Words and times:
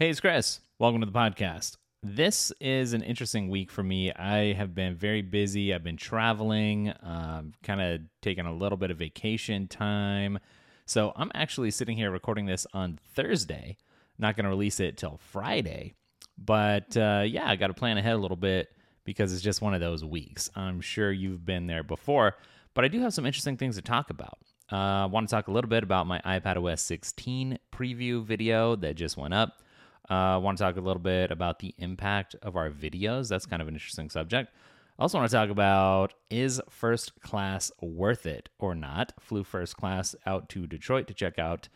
Hey, 0.00 0.10
it's 0.10 0.20
Chris. 0.20 0.60
Welcome 0.78 1.00
to 1.00 1.06
the 1.06 1.12
podcast. 1.12 1.76
This 2.04 2.52
is 2.60 2.92
an 2.92 3.02
interesting 3.02 3.48
week 3.48 3.72
for 3.72 3.82
me. 3.82 4.12
I 4.12 4.52
have 4.52 4.72
been 4.72 4.94
very 4.94 5.22
busy. 5.22 5.74
I've 5.74 5.82
been 5.82 5.96
traveling, 5.96 6.92
um, 7.02 7.52
kind 7.64 7.80
of 7.80 8.02
taking 8.22 8.46
a 8.46 8.52
little 8.52 8.78
bit 8.78 8.92
of 8.92 8.98
vacation 8.98 9.66
time. 9.66 10.38
So 10.86 11.12
I'm 11.16 11.32
actually 11.34 11.72
sitting 11.72 11.96
here 11.96 12.12
recording 12.12 12.46
this 12.46 12.64
on 12.72 13.00
Thursday. 13.16 13.76
Not 14.20 14.36
going 14.36 14.44
to 14.44 14.50
release 14.50 14.78
it 14.78 14.98
till 14.98 15.18
Friday. 15.32 15.94
But 16.38 16.96
uh, 16.96 17.24
yeah, 17.26 17.50
I 17.50 17.56
got 17.56 17.66
to 17.66 17.74
plan 17.74 17.98
ahead 17.98 18.14
a 18.14 18.18
little 18.18 18.36
bit 18.36 18.68
because 19.02 19.32
it's 19.32 19.42
just 19.42 19.62
one 19.62 19.74
of 19.74 19.80
those 19.80 20.04
weeks. 20.04 20.48
I'm 20.54 20.80
sure 20.80 21.10
you've 21.10 21.44
been 21.44 21.66
there 21.66 21.82
before, 21.82 22.36
but 22.72 22.84
I 22.84 22.88
do 22.88 23.00
have 23.00 23.14
some 23.14 23.26
interesting 23.26 23.56
things 23.56 23.74
to 23.74 23.82
talk 23.82 24.10
about. 24.10 24.38
Uh, 24.70 24.76
I 24.76 25.06
want 25.06 25.28
to 25.28 25.34
talk 25.34 25.48
a 25.48 25.50
little 25.50 25.68
bit 25.68 25.82
about 25.82 26.06
my 26.06 26.20
iPadOS 26.20 26.78
16 26.78 27.58
preview 27.74 28.22
video 28.22 28.76
that 28.76 28.94
just 28.94 29.16
went 29.16 29.34
up. 29.34 29.60
I 30.08 30.34
uh, 30.34 30.38
want 30.38 30.58
to 30.58 30.64
talk 30.64 30.76
a 30.76 30.80
little 30.80 31.02
bit 31.02 31.30
about 31.30 31.58
the 31.58 31.74
impact 31.78 32.34
of 32.42 32.56
our 32.56 32.70
videos. 32.70 33.28
That's 33.28 33.46
kind 33.46 33.60
of 33.60 33.68
an 33.68 33.74
interesting 33.74 34.08
subject. 34.08 34.50
I 34.98 35.02
also 35.02 35.18
want 35.18 35.30
to 35.30 35.36
talk 35.36 35.50
about 35.50 36.14
is 36.30 36.60
first 36.70 37.20
class 37.20 37.70
worth 37.80 38.26
it 38.26 38.48
or 38.58 38.74
not? 38.74 39.12
Flew 39.20 39.44
first 39.44 39.76
class 39.76 40.16
out 40.26 40.48
to 40.50 40.66
Detroit 40.66 41.06
to 41.08 41.14
check 41.14 41.38
out 41.38 41.68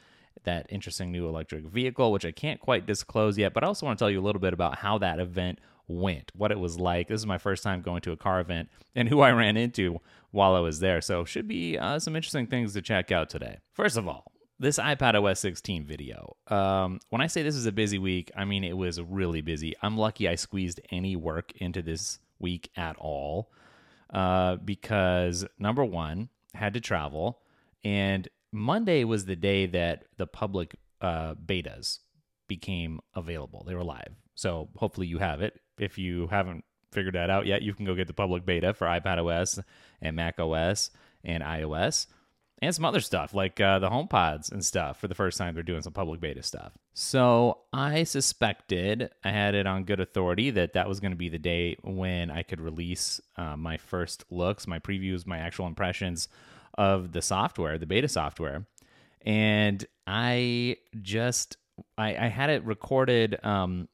that 0.45 0.67
interesting 0.71 1.13
new 1.13 1.29
electric 1.29 1.67
vehicle, 1.67 2.11
which 2.11 2.25
I 2.25 2.33
can't 2.33 2.59
quite 2.59 2.87
disclose 2.87 3.39
yet, 3.39 3.53
but 3.53 3.63
I 3.63 3.67
also 3.67 3.87
want 3.87 3.99
to 3.99 4.03
tell 4.03 4.11
you 4.11 4.21
a 4.21 4.25
little 4.25 4.41
bit 4.41 4.53
about 4.53 4.79
how 4.79 4.99
that 4.99 5.21
event 5.21 5.61
went, 5.87 6.33
what 6.35 6.51
it 6.51 6.59
was 6.59 6.81
like. 6.81 7.09
This 7.09 7.21
is 7.21 7.27
my 7.27 7.39
first 7.39 7.63
time 7.63 7.83
going 7.83 8.01
to 8.03 8.13
a 8.13 8.17
car 8.17 8.41
event 8.41 8.71
and 8.95 9.09
who 9.09 9.21
I 9.21 9.31
ran 9.31 9.57
into 9.57 10.01
while 10.31 10.55
I 10.55 10.61
was 10.61 10.81
there. 10.81 11.01
So, 11.01 11.25
should 11.25 11.47
be 11.47 11.79
uh, 11.79 11.99
some 11.99 12.17
interesting 12.17 12.47
things 12.47 12.73
to 12.73 12.83
check 12.83 13.13
out 13.13 13.31
today. 13.31 13.59
First 13.73 13.97
of 13.97 14.09
all, 14.09 14.32
this 14.63 14.79
iPad 14.79 15.21
OS 15.21 15.41
16 15.41 15.85
video. 15.85 16.37
Um, 16.47 17.01
when 17.11 17.21
I 17.21 17.27
say 17.27 17.43
this 17.43 17.57
is 17.57 17.67
a 17.67 17.73
busy 17.73 17.99
week, 17.99 18.31
I 18.37 18.45
mean 18.45 18.63
it 18.63 18.77
was 18.77 19.03
really 19.03 19.41
busy. 19.41 19.75
I'm 19.83 19.99
lucky 19.99 20.29
I 20.29 20.37
squeezed 20.37 20.81
any 20.91 21.17
work 21.17 21.53
into 21.57 21.83
this 21.83 22.21
week 22.39 22.71
at 22.77 22.95
all 22.97 23.51
uh, 24.15 24.57
because 24.57 25.45
number 25.59 25.85
one, 25.85 26.29
had 26.55 26.75
to 26.75 26.81
travel, 26.81 27.41
and 27.83 28.29
Monday 28.53 29.05
was 29.05 29.25
the 29.25 29.35
day 29.35 29.67
that 29.67 30.05
the 30.19 30.27
public 30.27 30.77
uh, 31.01 31.35
betas 31.35 32.01
became 32.47 33.01
available. 33.15 33.65
They 33.67 33.75
were 33.75 33.83
live, 33.83 34.15
so 34.35 34.69
hopefully 34.77 35.07
you 35.07 35.19
have 35.19 35.41
it. 35.41 35.59
If 35.79 35.99
you 35.99 36.29
haven't 36.29 36.65
figured 36.93 37.15
that 37.15 37.31
out 37.31 37.47
yet, 37.47 37.63
you 37.63 37.75
can 37.75 37.87
go 37.87 37.95
get 37.95 38.07
the 38.07 38.13
public 38.13 38.45
beta 38.45 38.75
for 38.75 38.87
iPad 38.87 39.19
OS 39.25 39.59
and 40.03 40.15
Mac 40.15 40.39
OS 40.39 40.91
and 41.25 41.43
iOS 41.43 42.07
and 42.63 42.73
some 42.73 42.85
other 42.85 43.01
stuff 43.01 43.35
like 43.35 43.61
uh, 43.61 43.81
the 43.81 43.91
HomePods 43.91 44.53
and 44.53 44.65
stuff 44.65 45.01
for 45.01 45.09
the 45.09 45.17
first 45.17 45.37
time 45.37 45.53
they're 45.53 45.65
doing 45.65 45.83
some 45.83 45.93
public 45.93 46.21
beta 46.21 46.45
stuff. 46.45 46.79
So 46.95 47.59
I 47.73 48.05
suspected, 48.05 49.11
I 49.25 49.31
had 49.31 49.57
it 49.57 49.67
on 49.67 49.83
good 49.83 49.99
authority 49.99 50.51
that 50.51 50.75
that 50.75 50.89
was 50.89 51.01
going 51.01 51.11
to 51.11 51.17
be 51.17 51.29
the 51.29 51.41
day 51.41 51.77
when 51.83 52.31
I 52.31 52.45
could 52.45 52.61
release 52.61 53.21
uh, 53.37 53.57
my 53.57 53.79
first 53.79 54.25
looks, 54.31 54.69
my 54.69 54.79
previews, 54.79 55.27
my 55.27 55.39
actual 55.39 55.67
impressions 55.67 56.29
of 56.79 57.11
the 57.11 57.21
software, 57.21 57.79
the 57.79 57.87
beta 57.87 58.07
software. 58.07 58.65
And 59.23 59.85
I 60.07 60.77
just, 61.01 61.57
I, 61.99 62.15
I 62.15 62.29
had 62.29 62.49
it 62.49 62.65
recorded 62.65 63.45
um, 63.45 63.89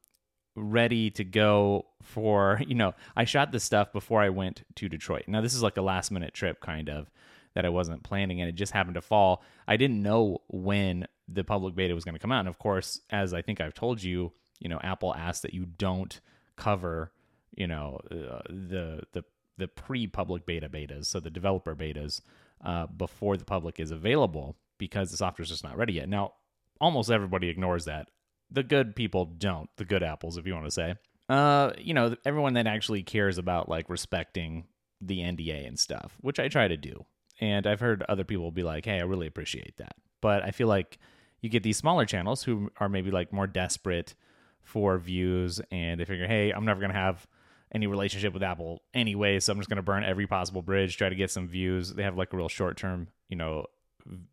ready 0.55 1.09
to 1.11 1.23
go 1.23 1.87
for, 2.03 2.61
you 2.67 2.75
know, 2.75 2.93
I 3.15 3.25
shot 3.25 3.51
the 3.51 3.59
stuff 3.59 3.91
before 3.91 4.21
I 4.21 4.29
went 4.29 4.61
to 4.75 4.87
Detroit. 4.87 5.23
Now, 5.25 5.41
this 5.41 5.55
is 5.55 5.63
like 5.63 5.77
a 5.77 5.81
last 5.81 6.11
minute 6.11 6.35
trip, 6.35 6.61
kind 6.61 6.87
of 6.87 7.09
that 7.55 7.65
I 7.65 7.69
wasn't 7.69 8.03
planning, 8.03 8.41
and 8.41 8.49
it 8.49 8.55
just 8.55 8.73
happened 8.73 8.95
to 8.95 9.01
fall. 9.01 9.43
I 9.67 9.77
didn't 9.77 10.01
know 10.01 10.39
when 10.47 11.07
the 11.27 11.43
public 11.43 11.75
beta 11.75 11.95
was 11.95 12.05
going 12.05 12.15
to 12.15 12.19
come 12.19 12.31
out, 12.31 12.41
and 12.41 12.49
of 12.49 12.59
course, 12.59 13.01
as 13.09 13.33
I 13.33 13.41
think 13.41 13.61
I've 13.61 13.73
told 13.73 14.01
you, 14.03 14.31
you 14.59 14.69
know, 14.69 14.79
Apple 14.83 15.13
asked 15.15 15.43
that 15.43 15.53
you 15.53 15.65
don't 15.65 16.19
cover, 16.55 17.11
you 17.55 17.67
know, 17.67 17.99
uh, 18.11 18.41
the 18.49 19.03
the 19.13 19.23
the 19.57 19.67
pre-public 19.67 20.45
beta 20.45 20.69
betas, 20.69 21.05
so 21.05 21.19
the 21.19 21.29
developer 21.29 21.75
betas, 21.75 22.21
uh, 22.63 22.87
before 22.87 23.37
the 23.37 23.45
public 23.45 23.79
is 23.79 23.91
available 23.91 24.55
because 24.77 25.11
the 25.11 25.17
software 25.17 25.43
is 25.43 25.49
just 25.49 25.63
not 25.63 25.77
ready 25.77 25.93
yet. 25.93 26.09
Now, 26.09 26.33
almost 26.79 27.11
everybody 27.11 27.49
ignores 27.49 27.85
that. 27.85 28.09
The 28.49 28.63
good 28.63 28.95
people 28.95 29.25
don't. 29.25 29.69
The 29.77 29.85
good 29.85 30.01
apples, 30.01 30.37
if 30.37 30.47
you 30.47 30.53
want 30.53 30.65
to 30.65 30.71
say. 30.71 30.95
Uh, 31.27 31.73
you 31.77 31.93
know, 31.93 32.15
everyone 32.25 32.53
that 32.53 32.65
actually 32.65 33.03
cares 33.03 33.37
about 33.37 33.69
like 33.69 33.89
respecting 33.89 34.65
the 34.99 35.19
NDA 35.19 35.67
and 35.67 35.77
stuff, 35.77 36.17
which 36.21 36.39
I 36.39 36.47
try 36.47 36.67
to 36.67 36.77
do. 36.77 37.05
And 37.39 37.65
I've 37.65 37.79
heard 37.79 38.03
other 38.09 38.23
people 38.23 38.51
be 38.51 38.63
like, 38.63 38.85
hey, 38.85 38.99
I 38.99 39.03
really 39.03 39.27
appreciate 39.27 39.77
that. 39.77 39.95
But 40.21 40.43
I 40.43 40.51
feel 40.51 40.67
like 40.67 40.97
you 41.41 41.49
get 41.49 41.63
these 41.63 41.77
smaller 41.77 42.05
channels 42.05 42.43
who 42.43 42.71
are 42.79 42.89
maybe 42.89 43.11
like 43.11 43.31
more 43.31 43.47
desperate 43.47 44.13
for 44.61 44.97
views 44.97 45.61
and 45.71 45.99
they 45.99 46.05
figure, 46.05 46.27
hey, 46.27 46.51
I'm 46.51 46.65
never 46.65 46.79
going 46.79 46.91
to 46.91 46.97
have 46.97 47.25
any 47.73 47.87
relationship 47.87 48.33
with 48.33 48.43
Apple 48.43 48.81
anyway, 48.93 49.39
so 49.39 49.53
I'm 49.53 49.59
just 49.59 49.69
going 49.69 49.77
to 49.77 49.83
burn 49.83 50.03
every 50.03 50.27
possible 50.27 50.61
bridge, 50.61 50.97
try 50.97 51.09
to 51.09 51.15
get 51.15 51.31
some 51.31 51.47
views. 51.47 51.93
They 51.93 52.03
have 52.03 52.17
like 52.17 52.33
a 52.33 52.37
real 52.37 52.49
short 52.49 52.77
term, 52.77 53.07
you 53.29 53.37
know, 53.37 53.67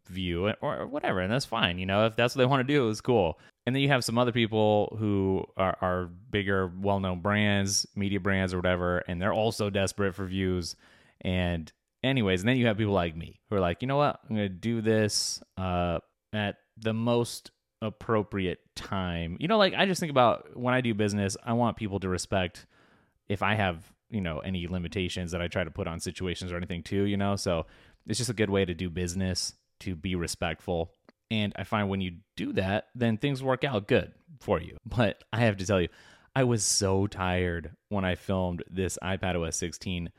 view 0.08 0.52
or 0.60 0.86
whatever, 0.86 1.20
and 1.20 1.30
that's 1.30 1.44
fine. 1.44 1.78
You 1.78 1.86
know, 1.86 2.06
if 2.06 2.16
that's 2.16 2.34
what 2.34 2.40
they 2.40 2.46
want 2.46 2.66
to 2.66 2.72
do, 2.72 2.88
it's 2.88 3.00
cool. 3.00 3.38
And 3.66 3.74
then 3.74 3.82
you 3.82 3.88
have 3.88 4.04
some 4.04 4.16
other 4.16 4.32
people 4.32 4.96
who 4.98 5.44
are, 5.56 5.76
are 5.80 6.06
bigger, 6.30 6.72
well 6.80 7.00
known 7.00 7.20
brands, 7.20 7.86
media 7.94 8.20
brands, 8.20 8.54
or 8.54 8.58
whatever, 8.58 8.98
and 9.08 9.20
they're 9.20 9.34
also 9.34 9.70
desperate 9.70 10.14
for 10.14 10.24
views. 10.24 10.76
And 11.20 11.70
anyways, 12.06 12.40
and 12.40 12.48
then 12.48 12.56
you 12.56 12.66
have 12.66 12.78
people 12.78 12.92
like 12.92 13.16
me 13.16 13.40
who 13.48 13.56
are 13.56 13.60
like, 13.60 13.82
you 13.82 13.88
know 13.88 13.96
what, 13.96 14.20
I'm 14.28 14.36
gonna 14.36 14.48
do 14.48 14.80
this 14.80 15.42
uh, 15.56 15.98
at 16.32 16.56
the 16.76 16.92
most 16.92 17.50
appropriate 17.82 18.60
time. 18.74 19.36
You 19.40 19.48
know, 19.48 19.58
like 19.58 19.74
I 19.74 19.86
just 19.86 20.00
think 20.00 20.10
about 20.10 20.56
when 20.56 20.74
I 20.74 20.80
do 20.80 20.94
business, 20.94 21.36
I 21.44 21.52
want 21.52 21.76
people 21.76 22.00
to 22.00 22.08
respect 22.08 22.66
if 23.28 23.42
I 23.42 23.54
have 23.54 23.92
you 24.10 24.20
know 24.20 24.38
any 24.38 24.66
limitations 24.68 25.32
that 25.32 25.42
I 25.42 25.48
try 25.48 25.64
to 25.64 25.70
put 25.70 25.88
on 25.88 26.00
situations 26.00 26.52
or 26.52 26.56
anything 26.56 26.82
too. 26.82 27.04
You 27.04 27.16
know, 27.16 27.36
so 27.36 27.66
it's 28.06 28.18
just 28.18 28.30
a 28.30 28.34
good 28.34 28.50
way 28.50 28.64
to 28.64 28.74
do 28.74 28.88
business 28.90 29.54
to 29.80 29.94
be 29.96 30.14
respectful. 30.14 30.90
And 31.30 31.52
I 31.56 31.64
find 31.64 31.88
when 31.88 32.00
you 32.00 32.18
do 32.36 32.52
that, 32.52 32.86
then 32.94 33.16
things 33.16 33.42
work 33.42 33.64
out 33.64 33.88
good 33.88 34.12
for 34.40 34.60
you. 34.60 34.76
But 34.86 35.24
I 35.32 35.40
have 35.40 35.56
to 35.56 35.66
tell 35.66 35.80
you, 35.80 35.88
I 36.34 36.44
was 36.44 36.64
so 36.64 37.06
tired 37.06 37.72
when 37.88 38.04
I 38.04 38.14
filmed 38.14 38.62
this 38.70 38.98
iPad 39.02 39.34
OS 39.34 39.56
16 39.56 40.10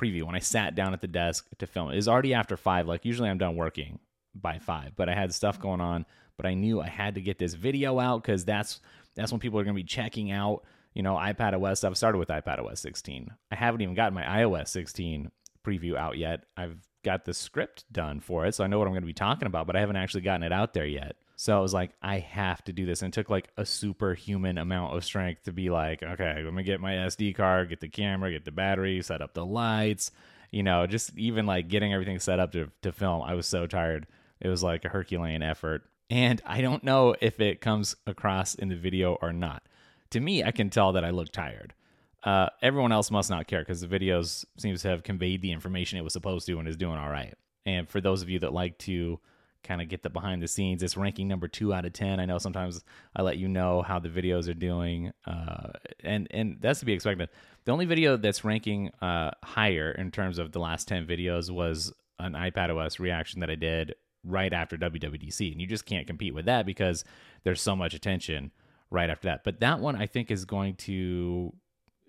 preview 0.00 0.24
when 0.24 0.34
I 0.34 0.40
sat 0.40 0.74
down 0.74 0.92
at 0.92 1.00
the 1.00 1.08
desk 1.08 1.46
to 1.58 1.66
film 1.66 1.90
it. 1.90 1.96
Was 1.96 2.08
already 2.08 2.34
after 2.34 2.56
five. 2.56 2.86
Like 2.86 3.04
usually 3.04 3.28
I'm 3.28 3.38
done 3.38 3.56
working 3.56 3.98
by 4.34 4.58
five, 4.58 4.92
but 4.96 5.08
I 5.08 5.14
had 5.14 5.32
stuff 5.34 5.56
mm-hmm. 5.56 5.62
going 5.62 5.80
on. 5.80 6.06
But 6.36 6.46
I 6.46 6.54
knew 6.54 6.80
I 6.80 6.88
had 6.88 7.14
to 7.16 7.20
get 7.20 7.38
this 7.38 7.54
video 7.54 7.98
out 7.98 8.22
because 8.22 8.44
that's 8.44 8.80
that's 9.14 9.30
when 9.30 9.40
people 9.40 9.60
are 9.60 9.64
going 9.64 9.76
to 9.76 9.82
be 9.82 9.86
checking 9.86 10.30
out. 10.30 10.64
You 10.94 11.02
know, 11.02 11.14
iPad 11.14 11.60
OS 11.60 11.78
stuff. 11.78 11.92
I 11.92 11.94
started 11.94 12.18
with 12.18 12.28
iPad 12.28 12.58
OS 12.58 12.80
16. 12.80 13.30
I 13.50 13.54
haven't 13.54 13.80
even 13.80 13.94
gotten 13.94 14.14
my 14.14 14.24
iOS 14.24 14.68
16 14.68 15.30
preview 15.64 15.96
out 15.96 16.18
yet. 16.18 16.44
I've 16.56 16.76
got 17.02 17.24
the 17.24 17.34
script 17.34 17.84
done 17.92 18.20
for 18.20 18.46
it, 18.46 18.54
so 18.54 18.64
I 18.64 18.66
know 18.66 18.78
what 18.78 18.86
I'm 18.86 18.92
going 18.92 19.02
to 19.02 19.06
be 19.06 19.12
talking 19.14 19.46
about, 19.46 19.66
but 19.66 19.76
I 19.76 19.80
haven't 19.80 19.96
actually 19.96 20.22
gotten 20.22 20.42
it 20.42 20.52
out 20.52 20.74
there 20.74 20.86
yet. 20.86 21.16
So 21.42 21.58
I 21.58 21.60
was 21.60 21.74
like, 21.74 21.90
I 22.00 22.20
have 22.20 22.62
to 22.66 22.72
do 22.72 22.86
this. 22.86 23.02
And 23.02 23.12
it 23.12 23.14
took 23.16 23.28
like 23.28 23.48
a 23.56 23.66
superhuman 23.66 24.58
amount 24.58 24.96
of 24.96 25.04
strength 25.04 25.42
to 25.42 25.52
be 25.52 25.70
like, 25.70 26.00
okay, 26.00 26.40
let 26.40 26.54
me 26.54 26.62
get 26.62 26.80
my 26.80 26.92
SD 26.92 27.34
card, 27.34 27.68
get 27.68 27.80
the 27.80 27.88
camera, 27.88 28.30
get 28.30 28.44
the 28.44 28.52
battery, 28.52 29.02
set 29.02 29.20
up 29.20 29.34
the 29.34 29.44
lights, 29.44 30.12
you 30.52 30.62
know, 30.62 30.86
just 30.86 31.18
even 31.18 31.44
like 31.44 31.66
getting 31.66 31.92
everything 31.92 32.20
set 32.20 32.38
up 32.38 32.52
to, 32.52 32.70
to 32.82 32.92
film. 32.92 33.22
I 33.22 33.34
was 33.34 33.48
so 33.48 33.66
tired. 33.66 34.06
It 34.40 34.46
was 34.46 34.62
like 34.62 34.84
a 34.84 34.88
Herculean 34.88 35.42
effort. 35.42 35.82
And 36.08 36.40
I 36.46 36.60
don't 36.60 36.84
know 36.84 37.16
if 37.20 37.40
it 37.40 37.60
comes 37.60 37.96
across 38.06 38.54
in 38.54 38.68
the 38.68 38.76
video 38.76 39.18
or 39.20 39.32
not. 39.32 39.64
To 40.10 40.20
me, 40.20 40.44
I 40.44 40.52
can 40.52 40.70
tell 40.70 40.92
that 40.92 41.04
I 41.04 41.10
look 41.10 41.32
tired. 41.32 41.74
Uh, 42.22 42.50
everyone 42.62 42.92
else 42.92 43.10
must 43.10 43.30
not 43.30 43.48
care 43.48 43.62
because 43.62 43.80
the 43.80 43.88
videos 43.88 44.44
seems 44.58 44.82
to 44.82 44.90
have 44.90 45.02
conveyed 45.02 45.42
the 45.42 45.50
information 45.50 45.98
it 45.98 46.04
was 46.04 46.12
supposed 46.12 46.46
to 46.46 46.60
and 46.60 46.68
is 46.68 46.76
doing 46.76 46.98
all 46.98 47.10
right. 47.10 47.34
And 47.66 47.88
for 47.88 48.00
those 48.00 48.22
of 48.22 48.28
you 48.28 48.38
that 48.38 48.52
like 48.52 48.78
to 48.78 49.18
kind 49.62 49.80
of 49.80 49.88
get 49.88 50.02
the 50.02 50.10
behind 50.10 50.42
the 50.42 50.48
scenes. 50.48 50.82
It's 50.82 50.96
ranking 50.96 51.28
number 51.28 51.48
two 51.48 51.72
out 51.72 51.84
of 51.84 51.92
ten. 51.92 52.20
I 52.20 52.24
know 52.24 52.38
sometimes 52.38 52.82
I 53.14 53.22
let 53.22 53.38
you 53.38 53.48
know 53.48 53.82
how 53.82 53.98
the 53.98 54.08
videos 54.08 54.48
are 54.48 54.54
doing, 54.54 55.12
uh, 55.26 55.70
and 56.02 56.26
and 56.30 56.58
that's 56.60 56.80
to 56.80 56.86
be 56.86 56.92
expected. 56.92 57.28
The 57.64 57.72
only 57.72 57.84
video 57.84 58.16
that's 58.16 58.44
ranking 58.44 58.90
uh, 59.00 59.30
higher 59.42 59.92
in 59.92 60.10
terms 60.10 60.38
of 60.38 60.52
the 60.52 60.58
last 60.58 60.88
ten 60.88 61.06
videos 61.06 61.50
was 61.50 61.92
an 62.18 62.32
iPad 62.32 62.76
OS 62.76 63.00
reaction 63.00 63.40
that 63.40 63.50
I 63.50 63.54
did 63.54 63.94
right 64.24 64.52
after 64.52 64.76
WWDC, 64.76 65.52
and 65.52 65.60
you 65.60 65.66
just 65.66 65.86
can't 65.86 66.06
compete 66.06 66.34
with 66.34 66.46
that 66.46 66.66
because 66.66 67.04
there's 67.44 67.60
so 67.60 67.74
much 67.74 67.94
attention 67.94 68.52
right 68.90 69.10
after 69.10 69.28
that. 69.28 69.44
But 69.44 69.60
that 69.60 69.80
one 69.80 69.96
I 69.96 70.06
think 70.06 70.30
is 70.30 70.44
going 70.44 70.76
to 70.76 71.52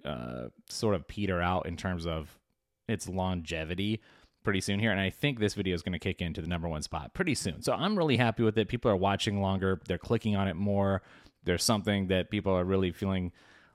uh, 0.06 0.48
sort 0.69 0.95
of 0.95 1.07
peter 1.07 1.42
out 1.42 1.66
in 1.66 1.77
terms 1.77 2.06
of 2.06 2.38
its 2.88 3.07
longevity 3.07 4.01
pretty 4.44 4.62
soon 4.62 4.80
here. 4.80 4.92
And 4.92 5.00
I 5.00 5.10
think 5.10 5.40
this 5.40 5.54
video 5.54 5.74
is 5.74 5.81
going 5.81 5.94
to 5.94 6.00
kick 6.00 6.22
into 6.22 6.42
the 6.42 6.48
number 6.48 6.68
one 6.68 6.81
spot 6.81 7.13
pretty 7.13 7.36
soon. 7.36 7.62
So 7.62 7.74
I'm 7.74 7.98
really 7.98 8.18
happy 8.18 8.44
with 8.44 8.57
it. 8.57 8.68
People 8.68 8.92
are 8.92 8.95
watching 8.95 9.42
longer, 9.42 9.81
they're 9.88 9.98
clicking 9.98 10.36
on 10.36 10.48
it 10.48 10.56
more. 10.56 11.01
There's 11.44 11.63
something 11.63 12.07
that 12.07 12.30
people 12.30 12.54
are 12.54 12.63
really 12.63 12.92
feeling 12.92 13.31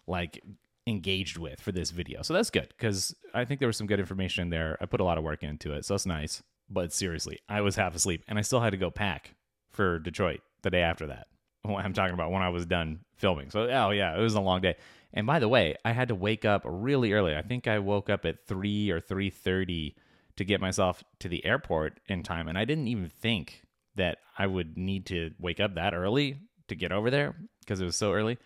like 0.06 0.42
engaged 0.86 1.36
with 1.36 1.60
for 1.60 1.72
this 1.72 1.90
video. 1.90 2.22
So 2.22 2.32
that's 2.32 2.50
good 2.50 2.68
because 2.68 3.14
I 3.34 3.44
think 3.44 3.60
there 3.60 3.68
was 3.68 3.76
some 3.76 3.86
good 3.86 4.00
information 4.00 4.42
in 4.42 4.50
there. 4.50 4.78
I 4.80 4.86
put 4.86 5.00
a 5.00 5.04
lot 5.04 5.18
of 5.18 5.24
work 5.24 5.42
into 5.42 5.72
it. 5.74 5.84
So 5.84 5.94
that's 5.94 6.06
nice. 6.06 6.42
But 6.70 6.92
seriously, 6.92 7.40
I 7.48 7.60
was 7.60 7.76
half 7.76 7.94
asleep 7.94 8.24
and 8.28 8.38
I 8.38 8.42
still 8.42 8.60
had 8.60 8.70
to 8.70 8.76
go 8.76 8.90
pack 8.90 9.34
for 9.70 9.98
Detroit 9.98 10.40
the 10.62 10.70
day 10.70 10.82
after 10.82 11.06
that. 11.06 11.28
I'm 11.64 11.92
talking 11.92 12.14
about 12.14 12.30
when 12.30 12.42
I 12.42 12.48
was 12.48 12.66
done 12.66 13.00
filming. 13.16 13.50
So, 13.50 13.68
oh 13.68 13.90
yeah, 13.90 14.16
it 14.16 14.20
was 14.20 14.34
a 14.34 14.40
long 14.40 14.60
day. 14.60 14.76
And 15.12 15.26
by 15.26 15.38
the 15.38 15.48
way, 15.48 15.74
I 15.84 15.92
had 15.92 16.08
to 16.08 16.14
wake 16.14 16.44
up 16.44 16.62
really 16.64 17.12
early. 17.12 17.34
I 17.34 17.42
think 17.42 17.66
I 17.66 17.78
woke 17.78 18.10
up 18.10 18.26
at 18.26 18.46
3 18.46 18.90
or 18.90 19.00
3:30 19.00 19.94
to 20.38 20.44
get 20.44 20.60
myself 20.60 21.04
to 21.18 21.28
the 21.28 21.44
airport 21.44 22.00
in 22.06 22.22
time, 22.22 22.48
and 22.48 22.56
I 22.56 22.64
didn't 22.64 22.88
even 22.88 23.08
think 23.08 23.62
that 23.96 24.18
I 24.38 24.46
would 24.46 24.78
need 24.78 25.06
to 25.06 25.32
wake 25.38 25.60
up 25.60 25.74
that 25.74 25.94
early 25.94 26.38
to 26.68 26.74
get 26.76 26.92
over 26.92 27.10
there 27.10 27.34
because 27.60 27.80
it 27.80 27.84
was 27.84 27.96
so 27.96 28.12
early. 28.12 28.38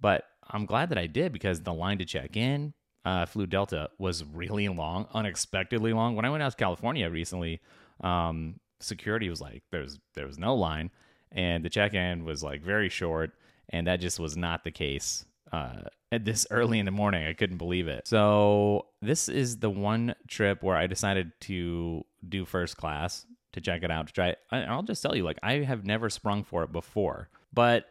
But 0.00 0.24
I'm 0.48 0.64
glad 0.64 0.90
that 0.90 0.98
I 0.98 1.06
did 1.06 1.32
because 1.32 1.60
the 1.60 1.74
line 1.74 1.98
to 1.98 2.04
check 2.04 2.36
in, 2.36 2.72
uh, 3.04 3.26
flew 3.26 3.46
Delta 3.46 3.90
was 3.98 4.24
really 4.24 4.68
long, 4.68 5.08
unexpectedly 5.12 5.92
long. 5.92 6.14
When 6.14 6.24
I 6.24 6.30
went 6.30 6.42
out 6.42 6.52
to 6.52 6.56
California 6.56 7.10
recently, 7.10 7.60
um, 8.00 8.60
security 8.78 9.28
was 9.28 9.40
like 9.40 9.64
there 9.72 9.82
was 9.82 9.98
there 10.14 10.26
was 10.26 10.38
no 10.38 10.54
line, 10.54 10.90
and 11.32 11.64
the 11.64 11.70
check 11.70 11.94
in 11.94 12.24
was 12.24 12.44
like 12.44 12.62
very 12.62 12.88
short, 12.88 13.32
and 13.70 13.88
that 13.88 14.00
just 14.00 14.20
was 14.20 14.36
not 14.36 14.62
the 14.62 14.70
case 14.70 15.24
uh, 15.52 15.82
at 16.12 16.24
this 16.24 16.46
early 16.50 16.78
in 16.78 16.86
the 16.86 16.90
morning. 16.92 17.26
I 17.26 17.32
couldn't 17.32 17.58
believe 17.58 17.88
it. 17.88 18.06
So 18.06 18.86
this 19.02 19.28
is 19.28 19.58
the 19.58 19.70
one 19.70 20.14
trip 20.28 20.62
where 20.62 20.76
I 20.76 20.86
decided 20.86 21.32
to 21.42 22.04
do 22.28 22.44
first 22.44 22.76
class 22.76 23.26
to 23.52 23.60
check 23.60 23.82
it 23.82 23.90
out 23.90 24.06
to 24.06 24.12
try 24.12 24.28
it. 24.28 24.38
I'll 24.52 24.82
just 24.82 25.02
tell 25.02 25.16
you, 25.16 25.24
like 25.24 25.38
I 25.42 25.54
have 25.58 25.84
never 25.84 26.10
sprung 26.10 26.44
for 26.44 26.62
it 26.62 26.72
before, 26.72 27.28
but 27.52 27.86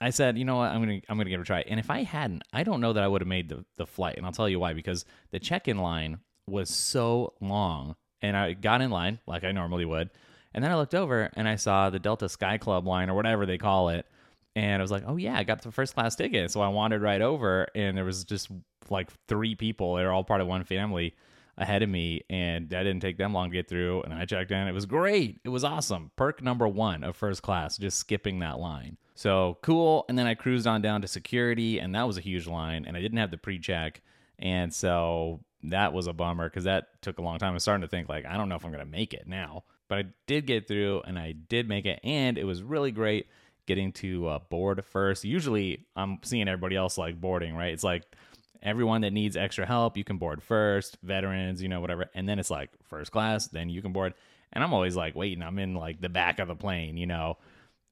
I 0.00 0.10
said, 0.10 0.38
you 0.38 0.44
know 0.44 0.56
what, 0.56 0.70
I'm 0.70 0.80
gonna 0.80 1.00
I'm 1.08 1.16
gonna 1.16 1.30
give 1.30 1.40
it 1.40 1.44
a 1.44 1.46
try. 1.46 1.60
And 1.62 1.78
if 1.78 1.90
I 1.90 2.02
hadn't, 2.02 2.42
I 2.52 2.62
don't 2.62 2.80
know 2.80 2.92
that 2.92 3.02
I 3.02 3.08
would 3.08 3.20
have 3.20 3.28
made 3.28 3.48
the 3.48 3.64
the 3.76 3.86
flight. 3.86 4.16
And 4.16 4.26
I'll 4.26 4.32
tell 4.32 4.48
you 4.48 4.60
why. 4.60 4.72
Because 4.72 5.04
the 5.30 5.38
check 5.38 5.68
in 5.68 5.78
line 5.78 6.18
was 6.46 6.68
so 6.70 7.34
long, 7.40 7.96
and 8.20 8.36
I 8.36 8.52
got 8.52 8.80
in 8.80 8.90
line 8.90 9.20
like 9.26 9.44
I 9.44 9.52
normally 9.52 9.84
would, 9.84 10.10
and 10.52 10.62
then 10.62 10.70
I 10.70 10.76
looked 10.76 10.94
over 10.94 11.30
and 11.34 11.48
I 11.48 11.56
saw 11.56 11.90
the 11.90 11.98
Delta 11.98 12.28
Sky 12.28 12.58
Club 12.58 12.86
line 12.86 13.10
or 13.10 13.14
whatever 13.14 13.46
they 13.46 13.58
call 13.58 13.88
it, 13.88 14.06
and 14.56 14.80
I 14.80 14.82
was 14.82 14.90
like, 14.90 15.04
oh 15.06 15.16
yeah, 15.16 15.36
I 15.36 15.44
got 15.44 15.62
the 15.62 15.72
first 15.72 15.94
class 15.94 16.14
ticket. 16.16 16.50
So 16.50 16.60
I 16.60 16.68
wandered 16.68 17.02
right 17.02 17.20
over, 17.20 17.66
and 17.74 17.96
there 17.96 18.04
was 18.04 18.24
just 18.24 18.48
like 18.90 19.10
three 19.26 19.54
people. 19.54 19.94
They're 19.94 20.12
all 20.12 20.24
part 20.24 20.40
of 20.40 20.46
one 20.46 20.64
family 20.64 21.14
ahead 21.56 21.82
of 21.82 21.88
me, 21.88 22.22
and 22.28 22.68
that 22.70 22.82
didn't 22.82 23.00
take 23.02 23.16
them 23.16 23.32
long 23.32 23.50
to 23.50 23.54
get 23.54 23.68
through. 23.68 24.02
And 24.02 24.12
I 24.12 24.24
checked 24.24 24.50
in. 24.50 24.68
It 24.68 24.72
was 24.72 24.86
great. 24.86 25.40
It 25.44 25.48
was 25.48 25.64
awesome. 25.64 26.10
Perk 26.16 26.42
number 26.42 26.68
one 26.68 27.04
of 27.04 27.16
first 27.16 27.42
class, 27.42 27.78
just 27.78 27.98
skipping 27.98 28.40
that 28.40 28.58
line. 28.58 28.96
So 29.14 29.58
cool. 29.62 30.04
And 30.08 30.18
then 30.18 30.26
I 30.26 30.34
cruised 30.34 30.66
on 30.66 30.82
down 30.82 31.02
to 31.02 31.08
security, 31.08 31.78
and 31.78 31.94
that 31.94 32.06
was 32.06 32.18
a 32.18 32.22
huge 32.22 32.46
line, 32.46 32.84
and 32.86 32.96
I 32.96 33.00
didn't 33.00 33.18
have 33.18 33.30
the 33.30 33.38
pre 33.38 33.58
check. 33.58 34.02
And 34.38 34.72
so 34.72 35.40
that 35.64 35.92
was 35.92 36.06
a 36.06 36.12
bummer 36.12 36.48
because 36.48 36.64
that 36.64 37.00
took 37.02 37.18
a 37.18 37.22
long 37.22 37.38
time. 37.38 37.52
I'm 37.52 37.58
starting 37.60 37.82
to 37.82 37.88
think, 37.88 38.08
like, 38.08 38.26
I 38.26 38.36
don't 38.36 38.48
know 38.48 38.56
if 38.56 38.64
I'm 38.64 38.72
going 38.72 38.84
to 38.84 38.90
make 38.90 39.14
it 39.14 39.26
now. 39.26 39.64
But 39.86 39.98
I 39.98 40.04
did 40.26 40.46
get 40.46 40.66
through, 40.66 41.02
and 41.06 41.18
I 41.18 41.32
did 41.32 41.68
make 41.68 41.84
it, 41.84 42.00
and 42.02 42.38
it 42.38 42.44
was 42.44 42.62
really 42.62 42.90
great 42.90 43.26
getting 43.66 43.92
to 43.92 44.28
uh, 44.28 44.38
board 44.50 44.84
first. 44.84 45.24
Usually, 45.24 45.86
I'm 45.96 46.18
seeing 46.22 46.48
everybody 46.48 46.76
else 46.76 46.98
like 46.98 47.20
boarding, 47.20 47.56
right? 47.56 47.72
It's 47.72 47.84
like 47.84 48.04
everyone 48.62 49.02
that 49.02 49.12
needs 49.12 49.36
extra 49.36 49.66
help, 49.66 49.96
you 49.96 50.04
can 50.04 50.16
board 50.16 50.42
first, 50.42 50.96
veterans, 51.02 51.62
you 51.62 51.68
know, 51.68 51.80
whatever. 51.80 52.06
And 52.14 52.28
then 52.28 52.38
it's 52.38 52.50
like 52.50 52.70
first 52.84 53.12
class, 53.12 53.48
then 53.48 53.68
you 53.68 53.82
can 53.82 53.92
board. 53.92 54.14
And 54.52 54.64
I'm 54.64 54.72
always 54.72 54.96
like 54.96 55.14
waiting. 55.14 55.42
I'm 55.42 55.58
in 55.58 55.74
like 55.74 56.00
the 56.00 56.08
back 56.08 56.38
of 56.38 56.48
the 56.48 56.56
plane, 56.56 56.96
you 56.96 57.06
know, 57.06 57.38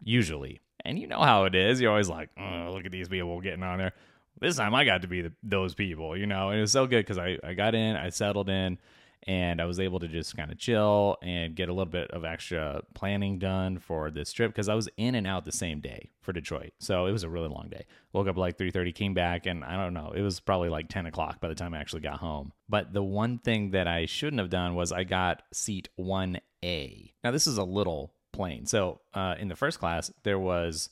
usually. 0.03 0.61
And 0.85 0.99
you 0.99 1.07
know 1.07 1.21
how 1.21 1.45
it 1.45 1.55
is. 1.55 1.81
You're 1.81 1.91
always 1.91 2.09
like, 2.09 2.31
oh, 2.39 2.71
look 2.73 2.87
at 2.87 2.93
these 2.93 3.09
people 3.09 3.41
getting 3.41 3.63
on 3.63 3.79
there. 3.79 3.93
This 4.41 4.57
time 4.57 4.75
I 4.75 4.85
got 4.85 5.03
to 5.03 5.09
be 5.09 5.23
the, 5.23 5.33
those 5.43 5.75
people, 5.75 6.17
you 6.17 6.27
know, 6.27 6.49
and 6.49 6.59
it 6.59 6.63
was 6.63 6.73
so 6.73 6.87
good 6.87 7.05
because 7.05 7.19
I, 7.19 7.39
I 7.45 7.55
got 7.55 7.75
in, 7.75 7.97
I 7.97 8.09
settled 8.09 8.49
in, 8.49 8.79
and 9.25 9.61
I 9.61 9.65
was 9.65 9.79
able 9.79 10.01
to 10.01 10.09
just 10.09 10.37
kind 10.37 10.51
of 10.51 10.59
chill 10.59 11.17
and 11.23 11.55
get 11.55 11.69
a 11.69 11.73
little 11.73 11.91
bit 11.91 12.11
of 12.11 12.25
extra 12.25 12.83
planning 12.95 13.39
done 13.39 13.79
for 13.79 14.11
this 14.11 14.33
trip 14.33 14.51
because 14.51 14.69
I 14.69 14.75
was 14.75 14.89
in 14.97 15.15
and 15.15 15.27
out 15.27 15.45
the 15.45 15.53
same 15.53 15.81
day 15.81 16.11
for 16.21 16.33
Detroit, 16.33 16.73
so 16.79 17.07
it 17.07 17.13
was 17.13 17.23
a 17.23 17.29
really 17.29 17.49
long 17.49 17.69
day. 17.71 17.87
Woke 18.13 18.29
up 18.29 18.37
like 18.37 18.59
three 18.59 18.71
thirty, 18.71 18.93
came 18.93 19.15
back, 19.15 19.47
and 19.47 19.65
I 19.65 19.77
don't 19.77 19.95
know, 19.95 20.13
it 20.15 20.23
was 20.23 20.41
probably 20.41 20.69
like 20.69 20.89
ten 20.89 21.07
o'clock 21.07 21.41
by 21.41 21.49
the 21.49 21.55
time 21.55 21.75
I 21.75 21.79
actually 21.79 22.03
got 22.03 22.19
home. 22.19 22.53
But 22.69 22.93
the 22.93 23.03
one 23.03 23.39
thing 23.39 23.71
that 23.73 23.87
I 23.87 24.07
shouldn't 24.07 24.41
have 24.41 24.51
done 24.51 24.75
was 24.75 24.93
I 24.93 25.05
got 25.05 25.43
seat 25.53 25.89
one 25.97 26.39
A. 26.65 27.13
Now 27.23 27.31
this 27.31 27.47
is 27.47 27.59
a 27.59 27.65
little 27.65 28.15
plane, 28.33 28.67
so 28.67 29.01
uh, 29.15 29.35
in 29.39 29.49
the 29.49 29.57
first 29.57 29.79
class 29.79 30.11
there 30.23 30.39
was 30.39 30.91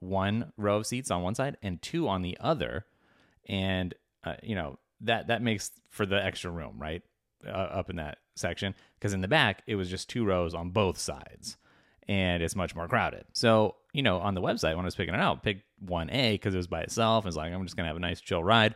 one 0.00 0.52
row 0.56 0.76
of 0.76 0.86
seats 0.86 1.10
on 1.10 1.22
one 1.22 1.34
side 1.34 1.56
and 1.62 1.80
two 1.80 2.08
on 2.08 2.22
the 2.22 2.36
other, 2.40 2.84
and 3.48 3.94
uh, 4.22 4.34
you 4.42 4.54
know 4.54 4.78
that 5.00 5.28
that 5.28 5.42
makes 5.42 5.70
for 5.90 6.06
the 6.06 6.22
extra 6.22 6.50
room, 6.50 6.76
right? 6.78 7.02
Uh, 7.46 7.50
up 7.50 7.90
in 7.90 7.96
that 7.96 8.18
section 8.34 8.74
because 8.98 9.12
in 9.12 9.20
the 9.20 9.28
back 9.28 9.62
it 9.66 9.76
was 9.76 9.88
just 9.88 10.10
two 10.10 10.24
rows 10.24 10.54
on 10.54 10.70
both 10.70 10.98
sides 10.98 11.56
and 12.08 12.42
it's 12.42 12.56
much 12.56 12.74
more 12.74 12.88
crowded. 12.88 13.24
So, 13.32 13.76
you 13.92 14.02
know, 14.02 14.18
on 14.18 14.34
the 14.34 14.40
website 14.40 14.76
when 14.76 14.84
I 14.84 14.84
was 14.84 14.94
picking 14.94 15.14
it 15.14 15.20
out, 15.20 15.42
picked 15.42 15.64
1A 15.84 16.32
because 16.32 16.54
it 16.54 16.58
was 16.58 16.66
by 16.66 16.82
itself. 16.82 17.26
It's 17.26 17.36
like, 17.36 17.52
I'm 17.52 17.64
just 17.64 17.76
going 17.76 17.84
to 17.84 17.88
have 17.88 17.96
a 17.96 18.00
nice 18.00 18.20
chill 18.20 18.44
ride. 18.44 18.74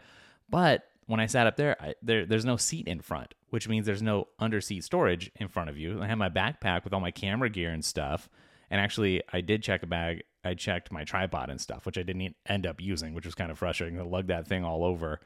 But 0.48 0.84
when 1.06 1.20
I 1.20 1.26
sat 1.26 1.46
up 1.46 1.56
there, 1.56 1.76
I, 1.80 1.94
there, 2.02 2.24
there's 2.24 2.44
no 2.44 2.56
seat 2.56 2.88
in 2.88 3.00
front, 3.00 3.34
which 3.50 3.68
means 3.68 3.86
there's 3.86 4.02
no 4.02 4.28
under 4.38 4.60
seat 4.60 4.84
storage 4.84 5.30
in 5.36 5.48
front 5.48 5.70
of 5.70 5.76
you. 5.76 6.02
I 6.02 6.06
had 6.06 6.16
my 6.16 6.30
backpack 6.30 6.84
with 6.84 6.92
all 6.92 7.00
my 7.00 7.10
camera 7.10 7.50
gear 7.50 7.70
and 7.70 7.84
stuff. 7.84 8.28
And 8.70 8.80
actually, 8.80 9.22
I 9.32 9.40
did 9.40 9.62
check 9.62 9.82
a 9.82 9.86
bag. 9.86 10.22
I 10.44 10.54
checked 10.54 10.92
my 10.92 11.04
tripod 11.04 11.50
and 11.50 11.60
stuff, 11.60 11.84
which 11.84 11.98
I 11.98 12.02
didn't 12.02 12.36
end 12.46 12.66
up 12.66 12.80
using, 12.80 13.14
which 13.14 13.26
was 13.26 13.34
kind 13.34 13.50
of 13.50 13.58
frustrating. 13.58 13.98
I 13.98 14.04
lugged 14.04 14.28
that 14.28 14.46
thing 14.46 14.64
all 14.64 14.84
over 14.84 15.20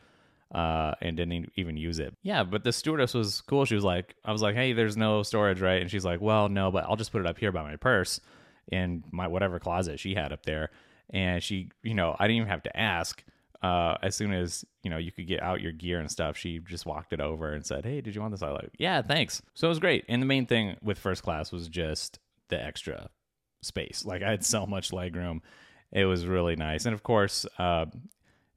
uh, 0.53 0.93
and 1.01 1.17
didn't 1.17 1.51
even 1.57 1.77
use 1.77 1.99
it. 1.99 2.15
Yeah, 2.23 2.45
but 2.45 2.63
the 2.63 2.73
stewardess 2.73 3.15
was 3.15 3.41
cool. 3.43 3.65
She 3.65 3.75
was 3.75 3.85
like, 3.85 4.15
I 4.25 4.33
was 4.33 4.43
like, 4.43 4.55
hey, 4.55 4.75
there's 4.75 4.97
no 4.97 5.23
storage, 5.23 5.61
right? 5.61 5.81
And 5.81 5.91
she's 5.91 6.05
like, 6.05 6.21
well, 6.21 6.49
no, 6.49 6.71
but 6.71 6.85
I'll 6.85 6.97
just 6.97 7.13
put 7.13 7.21
it 7.21 7.27
up 7.27 7.39
here 7.39 7.53
by 7.53 7.63
my 7.63 7.77
purse 7.77 8.21
in 8.71 9.03
my 9.11 9.29
whatever 9.29 9.59
closet 9.59 9.99
she 9.99 10.15
had 10.15 10.33
up 10.33 10.45
there. 10.45 10.71
And 11.11 11.43
she, 11.43 11.71
you 11.83 11.95
know, 11.95 12.15
I 12.19 12.27
didn't 12.27 12.37
even 12.37 12.49
have 12.49 12.63
to 12.65 12.77
ask. 12.77 13.25
Uh, 13.63 13.97
as 14.03 14.17
soon 14.17 14.33
as 14.33 14.65
you 14.83 14.91
know 14.91 14.97
you 14.97 15.13
could 15.13 15.29
get 15.29 15.41
out 15.41 15.61
your 15.61 15.71
gear 15.71 16.01
and 16.01 16.11
stuff, 16.11 16.37
she 16.37 16.59
just 16.59 16.85
walked 16.85 17.13
it 17.13 17.21
over 17.21 17.53
and 17.53 17.65
said, 17.65 17.85
"Hey, 17.85 18.01
did 18.01 18.13
you 18.13 18.21
want 18.21 18.33
this?" 18.33 18.43
I 18.43 18.51
like, 18.51 18.73
"Yeah, 18.77 19.03
thanks." 19.03 19.41
So 19.55 19.69
it 19.69 19.71
was 19.71 19.79
great. 19.79 20.05
And 20.09 20.21
the 20.21 20.27
main 20.27 20.47
thing 20.47 20.77
with 20.83 20.99
first 20.99 21.23
class 21.23 21.53
was 21.53 21.69
just 21.69 22.19
the 22.49 22.61
extra 22.61 23.09
space. 23.63 24.05
Like 24.05 24.23
I 24.23 24.31
had 24.31 24.45
so 24.45 24.67
much 24.67 24.93
leg 24.93 25.15
room. 25.15 25.43
It 25.93 26.07
was 26.07 26.27
really 26.27 26.57
nice. 26.57 26.87
And 26.87 26.95
of 26.95 27.05
course, 27.05 27.47
uh, 27.57 27.87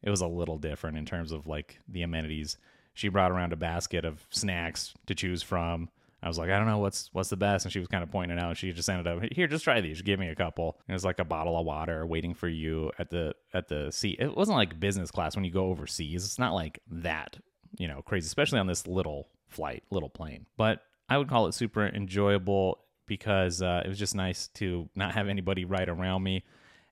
it 0.06 0.10
was 0.12 0.22
a 0.22 0.28
little 0.28 0.58
different 0.58 0.98
in 0.98 1.06
terms 1.06 1.32
of 1.32 1.48
like 1.48 1.80
the 1.90 2.04
amenities. 2.04 2.58
She 2.94 3.10
brought 3.10 3.32
around 3.32 3.52
a 3.52 3.58
basket 3.58 4.06
of 4.06 4.26
snacks 4.30 4.94
to 5.08 5.16
choose 5.16 5.44
from. 5.44 5.90
I 6.24 6.28
was 6.28 6.38
like, 6.38 6.50
I 6.50 6.58
don't 6.58 6.68
know 6.68 6.78
what's 6.78 7.10
what's 7.12 7.30
the 7.30 7.38
best, 7.38 7.66
and 7.66 7.72
she 7.72 7.80
was 7.80 7.88
kind 7.88 8.04
of 8.04 8.12
pointing 8.12 8.40
out. 8.40 8.56
She 8.58 8.72
just 8.72 8.90
ended 8.90 9.08
up 9.08 9.22
here, 9.32 9.48
just 9.48 9.64
try 9.64 9.82
these. 9.82 10.02
Give 10.02 10.20
me 10.20 10.30
a 10.30 10.36
couple. 10.36 10.80
it 10.88 10.94
was 10.94 11.04
like 11.04 11.20
a 11.20 11.26
bottle 11.26 11.60
of 11.60 11.66
water 11.66 12.06
waiting 12.06 12.34
for 12.34 12.48
you 12.48 12.92
at 12.98 13.10
the 13.10 13.36
at 13.54 13.68
the 13.68 13.92
seat. 13.92 14.20
It 14.20 14.36
wasn't 14.36 14.58
like 14.58 14.80
business 14.80 15.12
class 15.12 15.36
when 15.36 15.44
you 15.44 15.52
go 15.52 15.66
overseas. 15.66 16.24
It's 16.24 16.40
not 16.40 16.54
like 16.54 16.80
that, 16.90 17.38
you 17.78 17.88
know, 17.88 18.02
crazy, 18.02 18.28
especially 18.28 18.60
on 18.60 18.68
this 18.68 18.88
little 18.88 19.28
flight, 19.50 19.84
little 19.92 20.10
plane. 20.10 20.46
But 20.56 20.82
I 21.10 21.18
would 21.18 21.28
call 21.28 21.48
it 21.48 21.54
super 21.54 21.86
enjoyable 21.86 22.80
because 23.08 23.62
uh, 23.62 23.84
it 23.86 23.90
was 23.90 24.00
just 24.00 24.16
nice 24.16 24.48
to 24.56 24.90
not 24.96 25.14
have 25.14 25.28
anybody 25.28 25.66
right 25.66 25.88
around 25.88 26.24
me 26.24 26.44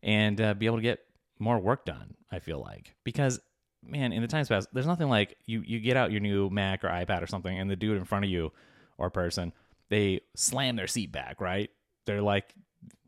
and 0.03 0.39
uh, 0.39 0.53
be 0.53 0.67
able 0.67 0.77
to 0.77 0.83
get 0.83 0.99
more 1.43 1.59
work 1.59 1.85
done. 1.85 2.15
I 2.31 2.39
feel 2.39 2.59
like 2.59 2.95
because 3.03 3.39
man, 3.85 4.13
in 4.13 4.21
the 4.21 4.27
times 4.27 4.47
past, 4.47 4.69
there's 4.73 4.87
nothing 4.87 5.09
like 5.09 5.37
you 5.45 5.61
you 5.61 5.79
get 5.79 5.97
out 5.97 6.11
your 6.11 6.21
new 6.21 6.49
Mac 6.49 6.83
or 6.83 6.87
iPad 6.87 7.21
or 7.21 7.27
something, 7.27 7.57
and 7.57 7.69
the 7.69 7.75
dude 7.75 7.97
in 7.97 8.05
front 8.05 8.25
of 8.25 8.31
you 8.31 8.51
or 8.97 9.09
person 9.09 9.53
they 9.89 10.21
slam 10.35 10.75
their 10.75 10.87
seat 10.87 11.11
back. 11.11 11.39
Right? 11.39 11.69
They're 12.05 12.21
like 12.21 12.53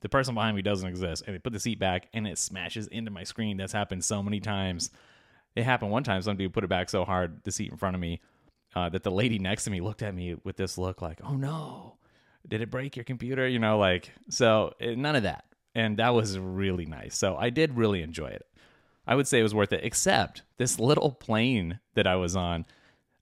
the 0.02 0.10
person 0.10 0.36
behind 0.36 0.56
me 0.56 0.62
doesn't 0.62 0.88
exist, 0.88 1.24
and 1.26 1.36
they 1.36 1.40
put 1.40 1.54
the 1.54 1.60
seat 1.60 1.80
back, 1.80 2.08
and 2.14 2.28
it 2.28 2.38
smashes 2.38 2.88
into 2.88 3.12
my 3.12 3.24
screen. 3.24 3.58
That's 3.58 3.74
happened 3.74 4.04
so 4.04 4.22
many 4.22 4.40
times. 4.40 4.92
It 5.56 5.64
happened 5.64 5.92
one 5.92 6.04
time. 6.04 6.22
Some 6.22 6.38
dude 6.38 6.54
put 6.54 6.64
it 6.64 6.70
back 6.70 6.90
so 6.90 7.06
hard, 7.06 7.42
the 7.44 7.52
seat 7.52 7.72
in 7.72 7.78
front 7.78 7.96
of 7.96 8.02
me, 8.02 8.22
uh, 8.76 8.90
that 8.90 9.04
the 9.04 9.12
lady 9.12 9.40
next 9.40 9.64
to 9.64 9.72
me 9.72 9.82
looked 9.82 10.04
at 10.04 10.14
me 10.14 10.36
with 10.44 10.58
this 10.58 10.78
look 10.78 11.02
like, 11.02 11.20
"Oh 11.24 11.36
no." 11.36 11.98
Did 12.48 12.62
it 12.62 12.70
break 12.70 12.96
your 12.96 13.06
computer? 13.06 13.48
You 13.48 13.58
know, 13.58 13.80
like, 13.80 14.12
so 14.30 14.76
it, 14.80 15.00
none 15.00 15.16
of 15.16 15.24
that 15.24 15.46
and 15.76 15.98
that 15.98 16.16
was 16.16 16.40
really 16.40 16.86
nice. 16.86 17.18
So 17.18 17.36
I 17.36 17.50
did 17.50 17.78
really 17.78 18.02
enjoy 18.02 18.28
it. 18.28 18.46
I 19.06 19.16
would 19.16 19.28
say 19.28 19.40
it 19.40 19.44
was 19.44 19.54
worth 19.54 19.74
it, 19.74 19.82
except 19.84 20.42
this 20.58 20.80
little 20.80 21.12
plane 21.12 21.80
that 21.94 22.08
I 22.08 22.16
was 22.16 22.36
on. 22.36 22.66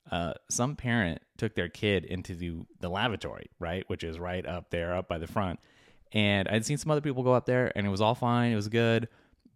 Uh, 0.10 0.34
some 0.50 0.76
parent 0.76 1.22
took 1.38 1.56
their 1.56 1.68
kid 1.68 2.06
into 2.06 2.36
the, 2.36 2.54
the 2.80 2.90
lavatory, 2.90 3.50
right, 3.60 3.84
which 3.88 4.04
is 4.04 4.20
right 4.20 4.46
up 4.46 4.70
there, 4.70 4.96
up 4.96 5.08
by 5.08 5.18
the 5.18 5.28
front. 5.28 5.60
And 6.14 6.48
I'd 6.48 6.66
seen 6.66 6.78
some 6.78 6.92
other 6.92 7.02
people 7.02 7.24
go 7.24 7.34
up 7.34 7.46
there, 7.46 7.72
and 7.76 7.88
it 7.88 7.90
was 7.90 8.02
all 8.02 8.16
fine. 8.16 8.52
It 8.52 8.56
was 8.56 8.68
good. 8.68 9.10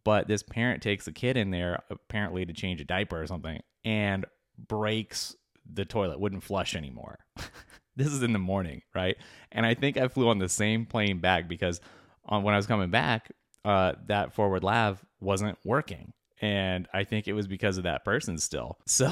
But 0.04 0.28
this 0.28 0.42
parent 0.42 0.82
takes 0.82 1.06
the 1.06 1.12
kid 1.12 1.38
in 1.38 1.52
there, 1.52 1.84
apparently 1.90 2.46
to 2.46 2.54
change 2.54 2.82
a 2.82 2.86
diaper 2.86 3.22
or 3.22 3.28
something, 3.28 3.62
and 3.86 4.26
breaks 4.58 5.36
the 5.72 5.86
toilet, 5.86 6.20
wouldn't 6.20 6.44
flush 6.44 6.76
anymore. 6.76 7.20
this 7.96 8.08
is 8.08 8.24
in 8.24 8.34
the 8.34 8.40
morning, 8.40 8.82
right? 8.96 9.18
And 9.52 9.66
I 9.66 9.76
think 9.76 9.98
I 9.98 10.08
flew 10.08 10.30
on 10.30 10.40
the 10.40 10.50
same 10.50 10.86
plane 10.86 11.20
back 11.20 11.48
because 11.48 11.80
on 12.28 12.44
when 12.44 12.54
I 12.54 12.58
was 12.58 12.68
coming 12.68 12.90
back, 12.90 13.32
uh, 13.66 13.94
that 14.08 14.34
forward 14.34 14.64
lav 14.64 15.04
wasn't 15.20 15.58
working. 15.64 16.14
And 16.40 16.88
I 16.94 17.04
think 17.04 17.28
it 17.28 17.34
was 17.34 17.48
because 17.48 17.78
of 17.78 17.84
that 17.86 18.06
person 18.06 18.38
still. 18.38 18.78
So 18.88 19.12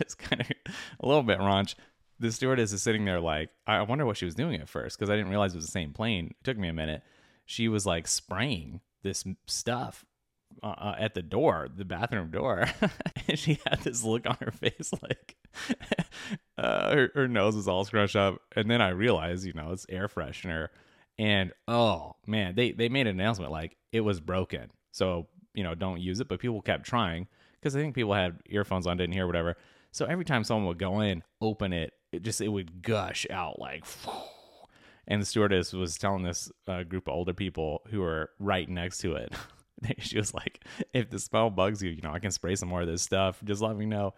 it's 0.00 0.14
kind 0.14 0.40
of 0.40 0.48
a 1.00 1.06
little 1.06 1.22
bit 1.22 1.38
raunch. 1.38 1.74
The 2.18 2.30
stewardess 2.30 2.72
is 2.72 2.82
sitting 2.82 3.04
there 3.04 3.20
like, 3.20 3.50
I 3.66 3.82
wonder 3.82 4.06
what 4.06 4.16
she 4.16 4.24
was 4.24 4.34
doing 4.34 4.60
at 4.60 4.68
first 4.68 4.98
because 4.98 5.10
I 5.10 5.16
didn't 5.16 5.30
realize 5.30 5.52
it 5.52 5.58
was 5.58 5.66
the 5.66 5.72
same 5.72 5.92
plane. 5.92 6.34
It 6.38 6.44
took 6.44 6.56
me 6.56 6.68
a 6.68 6.72
minute. 6.72 7.02
She 7.44 7.68
was 7.68 7.86
like 7.86 8.06
spraying 8.06 8.80
this 9.02 9.24
stuff 9.46 10.04
uh, 10.62 10.66
uh, 10.66 10.94
at 10.98 11.14
the 11.14 11.22
door, 11.22 11.68
the 11.74 11.84
bathroom 11.84 12.30
door, 12.30 12.66
and 13.28 13.38
she 13.38 13.58
had 13.66 13.80
this 13.80 14.02
look 14.02 14.26
on 14.26 14.36
her 14.40 14.50
face 14.50 14.90
like 15.02 15.36
uh, 16.56 16.94
her, 16.94 17.10
her 17.14 17.28
nose 17.28 17.54
was 17.54 17.68
all 17.68 17.84
scrunched 17.84 18.16
up. 18.16 18.40
And 18.54 18.70
then 18.70 18.80
I 18.80 18.88
realized, 18.88 19.44
you 19.44 19.52
know, 19.52 19.72
it's 19.72 19.86
air 19.88 20.08
freshener, 20.08 20.68
and 21.18 21.52
oh 21.68 22.16
man, 22.26 22.54
they 22.54 22.72
they 22.72 22.88
made 22.88 23.06
an 23.06 23.20
announcement 23.20 23.50
like 23.50 23.76
it 23.92 24.00
was 24.00 24.20
broken, 24.20 24.70
so 24.92 25.26
you 25.54 25.62
know 25.62 25.74
don't 25.74 26.00
use 26.00 26.20
it. 26.20 26.28
But 26.28 26.40
people 26.40 26.60
kept 26.62 26.84
trying 26.84 27.28
because 27.60 27.76
I 27.76 27.80
think 27.80 27.94
people 27.94 28.14
had 28.14 28.38
earphones 28.46 28.86
on, 28.86 28.96
didn't 28.96 29.14
hear 29.14 29.26
whatever. 29.26 29.56
So 29.92 30.04
every 30.04 30.24
time 30.24 30.44
someone 30.44 30.66
would 30.66 30.78
go 30.78 31.00
in, 31.00 31.22
open 31.40 31.72
it, 31.72 31.94
it 32.12 32.22
just 32.22 32.40
it 32.40 32.48
would 32.48 32.82
gush 32.82 33.26
out 33.30 33.58
like. 33.58 33.84
And 35.08 35.22
the 35.22 35.26
stewardess 35.26 35.72
was 35.72 35.96
telling 35.98 36.24
this 36.24 36.50
uh, 36.66 36.82
group 36.82 37.06
of 37.06 37.14
older 37.14 37.32
people 37.32 37.82
who 37.90 38.00
were 38.00 38.30
right 38.40 38.68
next 38.68 38.98
to 39.02 39.14
it 39.14 39.32
she 39.98 40.16
was 40.18 40.34
like, 40.34 40.64
if 40.92 41.10
the 41.10 41.18
smell 41.18 41.50
bugs 41.50 41.82
you, 41.82 41.90
you 41.90 42.02
know, 42.02 42.12
I 42.12 42.18
can 42.18 42.30
spray 42.30 42.54
some 42.54 42.68
more 42.68 42.82
of 42.82 42.86
this 42.86 43.02
stuff. 43.02 43.40
Just 43.44 43.62
let 43.62 43.76
me 43.76 43.86
know. 43.86 44.14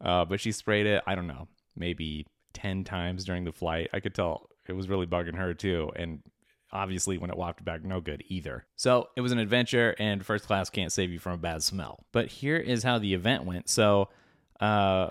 Uh, 0.00 0.24
but 0.24 0.40
she 0.40 0.52
sprayed 0.52 0.86
it, 0.86 1.02
I 1.06 1.14
don't 1.14 1.26
know, 1.26 1.48
maybe 1.76 2.26
10 2.54 2.84
times 2.84 3.24
during 3.24 3.44
the 3.44 3.52
flight. 3.52 3.90
I 3.92 4.00
could 4.00 4.14
tell 4.14 4.48
it 4.66 4.72
was 4.72 4.88
really 4.88 5.06
bugging 5.06 5.36
her 5.36 5.52
too. 5.52 5.90
And 5.96 6.22
obviously, 6.72 7.18
when 7.18 7.30
it 7.30 7.36
wafted 7.36 7.64
back, 7.64 7.84
no 7.84 8.00
good 8.00 8.24
either. 8.28 8.66
So 8.76 9.08
it 9.16 9.20
was 9.20 9.32
an 9.32 9.38
adventure, 9.38 9.94
and 9.98 10.24
first 10.24 10.46
class 10.46 10.70
can't 10.70 10.92
save 10.92 11.10
you 11.10 11.18
from 11.18 11.32
a 11.32 11.38
bad 11.38 11.62
smell. 11.62 12.04
But 12.12 12.28
here 12.28 12.56
is 12.56 12.82
how 12.82 12.98
the 12.98 13.14
event 13.14 13.44
went. 13.44 13.68
So, 13.68 14.08
uh, 14.60 15.10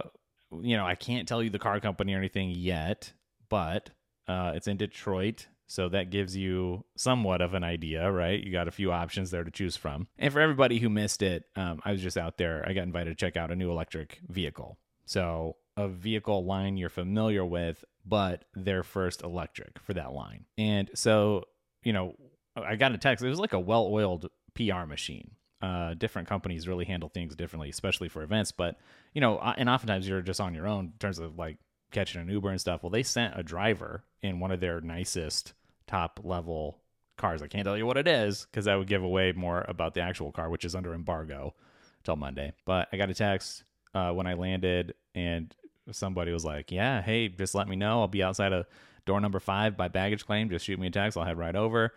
you 0.62 0.76
know, 0.78 0.86
I 0.86 0.96
can't 0.96 1.28
tell 1.28 1.44
you 1.44 1.50
the 1.50 1.60
car 1.60 1.80
company 1.80 2.14
or 2.14 2.18
anything 2.18 2.52
yet, 2.52 3.14
but 3.50 3.90
uh, 4.28 4.54
it's 4.56 4.68
in 4.68 4.78
Detroit. 4.78 5.48
So 5.68 5.88
that 5.90 6.10
gives 6.10 6.36
you 6.36 6.84
somewhat 6.98 7.42
of 7.42 7.54
an 7.54 7.64
idea, 7.64 8.12
right? 8.12 8.44
You 8.44 8.52
got 8.52 8.68
a 8.68 8.72
few 8.72 8.92
options 8.92 9.30
there 9.30 9.44
to 9.44 9.52
choose 9.52 9.78
from. 9.78 10.08
And 10.18 10.34
for 10.34 10.40
everybody 10.40 10.80
who 10.80 10.90
missed 10.90 11.22
it, 11.22 11.44
um, 11.56 11.80
I 11.86 11.92
was 11.92 12.02
just 12.02 12.18
out 12.18 12.40
there. 12.40 12.66
I 12.68 12.74
got 12.74 12.84
invited 12.84 13.12
to 13.12 13.16
check 13.16 13.38
out 13.38 13.52
a 13.52 13.56
new 13.56 13.70
electric 13.70 14.20
vehicle. 14.28 14.80
So 15.10 15.56
a 15.76 15.88
vehicle 15.88 16.46
line 16.46 16.78
you're 16.78 16.88
familiar 16.88 17.44
with, 17.44 17.84
but 18.06 18.46
their 18.54 18.84
first 18.84 19.24
electric 19.24 19.80
for 19.80 19.96
that 19.96 20.14
line. 20.14 20.46
And 20.56 20.88
so, 20.94 21.46
you 21.82 21.94
know, 21.94 22.14
I 22.56 22.76
got 22.76 22.94
a 22.94 22.98
text. 23.00 23.24
It 23.24 23.30
was 23.30 23.40
like 23.40 23.54
a 23.54 23.60
well 23.60 23.88
oiled 23.92 24.30
PR 24.54 24.86
machine. 24.86 25.32
Uh, 25.64 25.96
different 25.96 26.28
companies 26.28 26.68
really 26.68 26.86
handle 26.86 27.10
things 27.10 27.36
differently, 27.36 27.70
especially 27.72 28.08
for 28.08 28.22
events. 28.22 28.52
But, 28.52 28.78
you 29.16 29.20
know, 29.20 29.40
and 29.40 29.68
oftentimes 29.68 30.08
you're 30.08 30.22
just 30.22 30.40
on 30.40 30.54
your 30.54 30.68
own 30.68 30.86
in 30.86 30.94
terms 31.00 31.18
of 31.18 31.40
like 31.40 31.58
catching 31.92 32.22
an 32.22 32.30
Uber 32.30 32.52
and 32.52 32.62
stuff. 32.62 32.84
Well, 32.84 32.92
they 32.92 33.02
sent 33.02 33.34
a 33.36 33.42
driver 33.42 34.04
in 34.22 34.40
one 34.40 34.52
of 34.52 34.60
their 34.60 34.80
nicest 34.80 35.54
top 35.88 36.20
level 36.24 36.82
cars. 37.18 37.42
I 37.42 37.48
can't 37.48 37.66
tell 37.66 37.78
you 37.80 37.88
what 37.88 37.98
it 37.98 38.08
is 38.08 38.46
because 38.46 38.66
that 38.66 38.76
would 38.76 38.88
give 38.88 39.02
away 39.02 39.32
more 39.32 39.66
about 39.68 39.96
the 39.96 40.02
actual 40.02 40.32
car, 40.32 40.52
which 40.52 40.66
is 40.66 40.76
under 40.76 40.94
embargo 40.94 41.56
till 42.04 42.16
Monday. 42.16 42.54
But 42.64 42.90
I 42.94 42.98
got 42.98 43.10
a 43.10 43.16
text 43.16 43.64
uh, 43.94 44.12
when 44.12 44.28
I 44.28 44.34
landed, 44.34 44.94
and 45.16 45.54
somebody 45.92 46.32
was 46.32 46.46
like, 46.46 46.72
"Yeah, 46.72 47.02
hey, 47.02 47.28
just 47.30 47.56
let 47.56 47.68
me 47.68 47.76
know. 47.76 48.02
I'll 48.02 48.08
be 48.08 48.24
outside 48.24 48.54
of 48.54 48.66
door 49.06 49.20
number 49.20 49.40
five 49.40 49.78
by 49.78 49.88
baggage 49.88 50.26
claim. 50.26 50.50
Just 50.50 50.66
shoot 50.66 50.80
me 50.80 50.88
a 50.88 50.92
text. 50.92 51.18
I'll 51.18 51.26
head 51.26 51.38
right 51.38 51.56
over." 51.56 51.94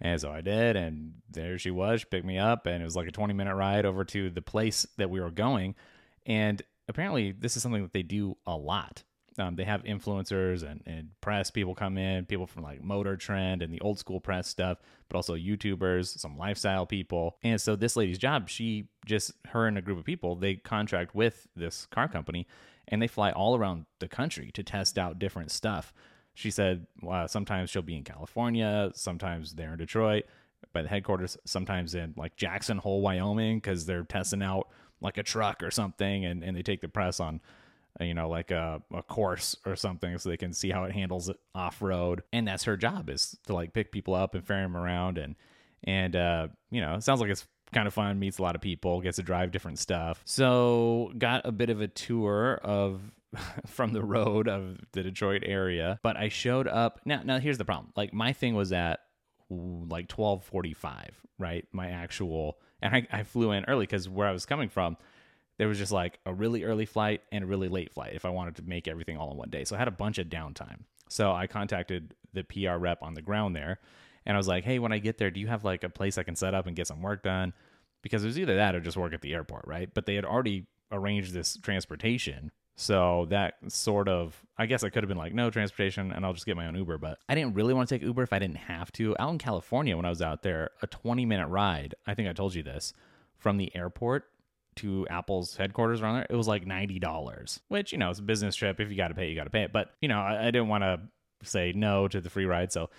And 0.00 0.20
so 0.20 0.30
I 0.30 0.42
did, 0.42 0.76
and 0.76 1.14
there 1.30 1.58
she 1.58 1.70
was. 1.70 2.00
She 2.00 2.06
picked 2.06 2.26
me 2.26 2.38
up, 2.38 2.66
and 2.66 2.82
it 2.82 2.84
was 2.84 2.96
like 2.96 3.08
a 3.08 3.12
20 3.12 3.32
minute 3.32 3.54
ride 3.54 3.86
over 3.86 4.04
to 4.04 4.30
the 4.30 4.42
place 4.42 4.86
that 4.98 5.08
we 5.08 5.20
were 5.20 5.30
going. 5.30 5.74
And 6.26 6.60
apparently, 6.88 7.32
this 7.32 7.56
is 7.56 7.62
something 7.62 7.82
that 7.82 7.92
they 7.92 8.02
do 8.02 8.36
a 8.46 8.56
lot. 8.56 9.04
Um, 9.38 9.56
they 9.56 9.64
have 9.64 9.84
influencers 9.84 10.62
and, 10.62 10.82
and 10.86 11.08
press 11.20 11.50
people 11.50 11.74
come 11.74 11.98
in, 11.98 12.26
people 12.26 12.46
from 12.46 12.62
like 12.62 12.82
Motor 12.82 13.16
Trend 13.16 13.62
and 13.62 13.72
the 13.72 13.80
old 13.80 13.98
school 13.98 14.20
press 14.20 14.48
stuff, 14.48 14.78
but 15.08 15.16
also 15.16 15.34
YouTubers, 15.34 16.18
some 16.18 16.36
lifestyle 16.38 16.86
people. 16.86 17.36
And 17.42 17.60
so 17.60 17.76
this 17.76 17.96
lady's 17.96 18.18
job, 18.18 18.48
she 18.48 18.88
just, 19.04 19.32
her 19.48 19.66
and 19.66 19.76
a 19.78 19.82
group 19.82 19.98
of 19.98 20.04
people, 20.04 20.36
they 20.36 20.54
contract 20.54 21.14
with 21.14 21.46
this 21.54 21.86
car 21.86 22.08
company 22.08 22.46
and 22.88 23.02
they 23.02 23.08
fly 23.08 23.30
all 23.32 23.56
around 23.56 23.86
the 23.98 24.08
country 24.08 24.50
to 24.52 24.62
test 24.62 24.98
out 24.98 25.18
different 25.18 25.50
stuff. 25.50 25.92
She 26.34 26.50
said 26.50 26.86
sometimes 27.26 27.70
she'll 27.70 27.82
be 27.82 27.96
in 27.96 28.04
California, 28.04 28.90
sometimes 28.94 29.54
they're 29.54 29.72
in 29.72 29.78
Detroit 29.78 30.24
by 30.72 30.82
the 30.82 30.88
headquarters, 30.88 31.36
sometimes 31.44 31.94
in 31.94 32.14
like 32.16 32.36
Jackson 32.36 32.78
Hole, 32.78 33.00
Wyoming, 33.00 33.58
because 33.58 33.86
they're 33.86 34.04
testing 34.04 34.42
out 34.42 34.68
like 35.00 35.18
a 35.18 35.22
truck 35.22 35.62
or 35.62 35.70
something 35.70 36.24
and, 36.24 36.42
and 36.42 36.56
they 36.56 36.62
take 36.62 36.80
the 36.80 36.88
press 36.88 37.20
on 37.20 37.40
you 38.00 38.14
know, 38.14 38.28
like 38.28 38.50
a, 38.50 38.82
a 38.94 39.02
course 39.02 39.56
or 39.64 39.76
something 39.76 40.18
so 40.18 40.28
they 40.28 40.36
can 40.36 40.52
see 40.52 40.70
how 40.70 40.84
it 40.84 40.92
handles 40.92 41.28
it 41.28 41.38
off 41.54 41.80
road. 41.80 42.22
And 42.32 42.46
that's 42.46 42.64
her 42.64 42.76
job 42.76 43.08
is 43.10 43.36
to 43.46 43.54
like 43.54 43.72
pick 43.72 43.92
people 43.92 44.14
up 44.14 44.34
and 44.34 44.46
ferry 44.46 44.62
them 44.62 44.76
around. 44.76 45.18
And, 45.18 45.36
and, 45.84 46.16
uh, 46.16 46.48
you 46.70 46.80
know, 46.80 46.94
it 46.94 47.02
sounds 47.02 47.20
like 47.20 47.30
it's 47.30 47.46
kind 47.72 47.86
of 47.86 47.94
fun, 47.94 48.18
meets 48.18 48.38
a 48.38 48.42
lot 48.42 48.54
of 48.54 48.60
people, 48.60 49.00
gets 49.00 49.16
to 49.16 49.22
drive 49.22 49.52
different 49.52 49.78
stuff. 49.78 50.20
So 50.24 51.12
got 51.18 51.46
a 51.46 51.52
bit 51.52 51.70
of 51.70 51.80
a 51.80 51.88
tour 51.88 52.60
of 52.62 53.00
from 53.66 53.92
the 53.92 54.02
road 54.02 54.48
of 54.48 54.78
the 54.92 55.02
Detroit 55.02 55.42
area, 55.44 55.98
but 56.02 56.16
I 56.16 56.28
showed 56.28 56.68
up. 56.68 57.00
Now, 57.04 57.22
now 57.24 57.38
here's 57.38 57.58
the 57.58 57.64
problem. 57.64 57.92
Like 57.96 58.12
my 58.12 58.32
thing 58.32 58.54
was 58.54 58.72
at 58.72 59.00
like 59.50 60.08
12:45, 60.08 61.10
right? 61.38 61.66
My 61.72 61.90
actual 61.90 62.58
and 62.82 62.94
I, 62.94 63.06
I 63.10 63.22
flew 63.22 63.52
in 63.52 63.64
early 63.66 63.86
cuz 63.86 64.08
where 64.08 64.28
I 64.28 64.32
was 64.32 64.46
coming 64.46 64.68
from, 64.68 64.96
there 65.58 65.68
was 65.68 65.78
just 65.78 65.92
like 65.92 66.18
a 66.26 66.34
really 66.34 66.64
early 66.64 66.86
flight 66.86 67.22
and 67.32 67.44
a 67.44 67.46
really 67.46 67.68
late 67.68 67.92
flight 67.92 68.14
if 68.14 68.24
I 68.24 68.30
wanted 68.30 68.56
to 68.56 68.62
make 68.62 68.88
everything 68.88 69.16
all 69.16 69.30
in 69.30 69.36
one 69.36 69.50
day. 69.50 69.64
So 69.64 69.74
I 69.74 69.78
had 69.78 69.88
a 69.88 69.92
bunch 69.92 70.18
of 70.18 70.28
downtime. 70.28 70.80
So 71.08 71.32
I 71.32 71.46
contacted 71.46 72.14
the 72.32 72.44
PR 72.44 72.76
rep 72.76 73.02
on 73.02 73.14
the 73.14 73.22
ground 73.22 73.56
there 73.56 73.78
and 74.26 74.36
I 74.36 74.38
was 74.38 74.48
like, 74.48 74.64
hey, 74.64 74.78
when 74.78 74.92
I 74.92 74.98
get 74.98 75.18
there, 75.18 75.30
do 75.30 75.40
you 75.40 75.46
have 75.46 75.64
like 75.64 75.84
a 75.84 75.88
place 75.88 76.18
I 76.18 76.24
can 76.24 76.36
set 76.36 76.54
up 76.54 76.66
and 76.66 76.76
get 76.76 76.88
some 76.88 77.00
work 77.00 77.22
done? 77.22 77.52
Because 78.02 78.24
it 78.24 78.26
was 78.26 78.38
either 78.38 78.56
that 78.56 78.74
or 78.74 78.80
just 78.80 78.96
work 78.96 79.14
at 79.14 79.22
the 79.22 79.32
airport, 79.32 79.66
right? 79.66 79.88
But 79.92 80.06
they 80.06 80.16
had 80.16 80.24
already 80.24 80.66
arranged 80.92 81.32
this 81.32 81.56
transportation. 81.56 82.50
So 82.74 83.26
that 83.30 83.54
sort 83.68 84.08
of, 84.08 84.38
I 84.58 84.66
guess 84.66 84.84
I 84.84 84.90
could 84.90 85.02
have 85.02 85.08
been 85.08 85.16
like, 85.16 85.32
no 85.32 85.48
transportation 85.48 86.12
and 86.12 86.26
I'll 86.26 86.34
just 86.34 86.44
get 86.44 86.56
my 86.56 86.66
own 86.66 86.74
Uber. 86.74 86.98
But 86.98 87.18
I 87.28 87.34
didn't 87.34 87.54
really 87.54 87.72
want 87.72 87.88
to 87.88 87.94
take 87.94 88.02
Uber 88.02 88.22
if 88.22 88.32
I 88.32 88.38
didn't 88.38 88.58
have 88.58 88.92
to. 88.92 89.16
Out 89.18 89.30
in 89.30 89.38
California, 89.38 89.96
when 89.96 90.04
I 90.04 90.10
was 90.10 90.20
out 90.20 90.42
there, 90.42 90.70
a 90.82 90.86
20 90.86 91.24
minute 91.24 91.48
ride, 91.48 91.94
I 92.06 92.14
think 92.14 92.28
I 92.28 92.32
told 92.32 92.54
you 92.54 92.62
this, 92.62 92.92
from 93.38 93.56
the 93.56 93.74
airport 93.74 94.24
to 94.76 95.06
Apple's 95.08 95.56
headquarters 95.56 96.00
around 96.00 96.16
there, 96.16 96.26
it 96.28 96.36
was 96.36 96.48
like 96.48 96.66
ninety 96.66 96.98
dollars. 96.98 97.60
Which 97.68 97.92
you 97.92 97.98
know, 97.98 98.10
it's 98.10 98.18
a 98.18 98.22
business 98.22 98.56
trip. 98.56 98.80
If 98.80 98.90
you 98.90 98.96
got 98.96 99.08
to 99.08 99.14
pay, 99.14 99.28
you 99.28 99.36
got 99.36 99.44
to 99.44 99.50
pay 99.50 99.62
it. 99.62 99.72
But 99.72 99.90
you 100.00 100.08
know, 100.08 100.20
I, 100.20 100.42
I 100.42 100.50
didn't 100.50 100.68
want 100.68 100.84
to 100.84 101.00
say 101.42 101.72
no 101.74 102.08
to 102.08 102.20
the 102.20 102.30
free 102.30 102.46
ride. 102.46 102.72
So, 102.72 102.90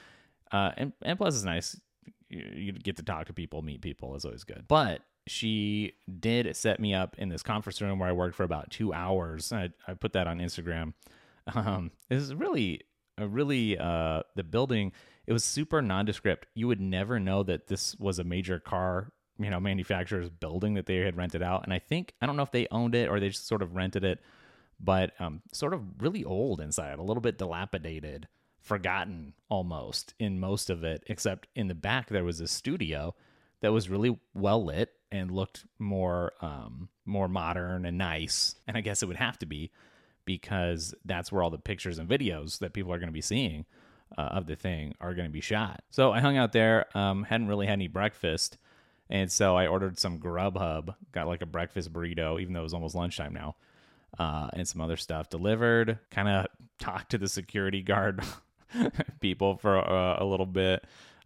uh, 0.52 0.72
and 0.78 0.94
and 1.02 1.18
plus, 1.18 1.36
it's 1.36 1.44
nice. 1.44 1.80
You, 2.30 2.44
you 2.56 2.72
get 2.74 2.98
to 2.98 3.04
talk 3.04 3.28
to 3.28 3.34
people, 3.34 3.62
meet 3.62 3.82
people. 3.82 4.16
It's 4.16 4.26
always 4.26 4.44
good. 4.44 4.66
But 4.68 5.02
she 5.28 5.94
did 6.20 6.56
set 6.56 6.80
me 6.80 6.94
up 6.94 7.16
in 7.18 7.30
this 7.30 7.44
conference 7.44 7.82
room 7.82 8.00
where 8.00 8.10
I 8.10 8.14
worked 8.14 8.36
for 8.36 8.44
about 8.44 8.72
two 8.72 8.94
hours. 8.94 9.52
I, 9.52 9.70
I 9.88 9.94
put 9.94 10.14
that 10.14 10.28
on 10.28 10.40
Instagram. 10.40 10.94
Um, 11.54 11.92
it 12.10 12.16
was 12.16 12.34
really, 12.34 12.82
really, 13.18 13.78
uh, 13.78 14.24
the 14.36 14.44
building. 14.44 14.92
It 15.26 15.34
was 15.34 15.44
super 15.44 15.82
nondescript. 15.82 16.48
You 16.56 16.68
would 16.68 16.82
never 16.82 17.20
know 17.20 17.44
that 17.44 17.68
this 17.68 17.96
was 18.00 18.20
a 18.20 18.24
major 18.24 18.60
car 18.60 19.12
you 19.40 19.50
know 19.50 19.60
manufacturer's 19.60 20.30
building 20.30 20.74
that 20.76 20.86
they 20.86 20.98
had 20.98 21.18
rented 21.18 21.42
out. 21.42 21.64
And 21.64 21.74
i 21.74 21.80
think 21.80 22.14
i 22.22 22.26
don't 22.26 22.38
know 22.38 22.44
if 22.44 22.52
they 22.52 22.68
owned 22.72 22.96
it 22.96 23.10
or 23.10 23.20
they 23.20 23.30
just 23.30 23.48
sort 23.48 23.62
of 23.62 23.76
rented 23.76 24.04
it 24.04 24.20
but 24.80 25.20
um, 25.20 25.42
sort 25.52 25.74
of 25.74 25.82
really 26.02 26.24
old 26.24 26.62
inside 26.62 27.00
a 27.00 27.04
little 27.04 27.22
bit 27.22 27.38
dilapidated 27.38 28.28
forgotten 28.60 29.34
almost 29.50 30.14
in 30.20 30.40
most 30.40 30.70
of 30.70 30.84
it 30.84 31.04
except 31.08 31.48
in 31.56 31.68
the 31.68 31.76
back 31.76 32.10
there 32.10 32.24
was 32.24 32.40
a 32.40 32.48
studio 32.48 33.16
that 33.62 33.72
was 33.72 33.90
really 33.90 34.20
well 34.34 34.64
lit 34.64 34.92
and 35.12 35.32
looked 35.32 35.66
more 35.80 36.34
um, 36.42 36.90
more 37.06 37.28
modern 37.28 37.86
and 37.86 37.98
nice. 37.98 38.56
And 38.68 38.78
i 38.78 38.82
guess 38.82 39.02
it 39.02 39.08
would 39.08 39.18
have 39.18 39.40
to 39.40 39.46
be 39.46 39.72
because 40.26 40.94
that's 41.06 41.32
where 41.32 41.42
all 41.42 41.50
the 41.50 41.58
pictures 41.58 42.00
and 42.00 42.10
videos 42.10 42.60
that 42.60 42.74
people 42.74 42.92
are 42.92 43.00
going 43.00 43.08
to 43.08 43.14
be 43.14 43.22
seeing 43.22 43.66
uh, 44.18 44.22
of 44.22 44.46
the 44.46 44.56
thing 44.56 44.94
are 45.00 45.14
going 45.14 45.28
to 45.28 45.34
be 45.34 45.42
shot. 45.42 45.84
So 45.90 46.12
i 46.12 46.20
hung 46.20 46.38
out 46.38 46.52
there 46.52 46.86
um, 46.98 47.24
hadn't 47.24 47.48
really 47.48 47.68
had 47.68 47.74
any 47.74 47.88
breakfast 47.88 48.58
and 49.10 49.32
so 49.32 49.56
I 49.56 49.68
ordered 49.68 50.00
some 50.00 50.20
Grubhub, 50.20 50.96
got 51.12 51.28
like 51.28 51.42
a 51.42 51.46
breakfast 51.46 51.92
burrito, 51.92 52.40
even 52.42 52.54
though 52.54 52.62
it 52.62 52.64
was 52.64 52.74
almost 52.74 52.96
lunchtime 52.96 53.34
now, 53.34 53.56
uh, 54.20 54.50
and 54.54 54.68
some 54.68 54.82
other 54.82 54.98
stuff 54.98 55.30
delivered. 55.30 56.00
Kind 56.12 56.28
of 56.28 56.48
talked 56.80 57.12
to 57.12 57.18
the 57.18 57.30
security 57.30 57.82
guard 57.82 58.22
people 59.20 59.58
for 59.58 59.78
uh, 59.78 60.18
a 60.20 60.26
little 60.26 60.46
bit 60.46 60.84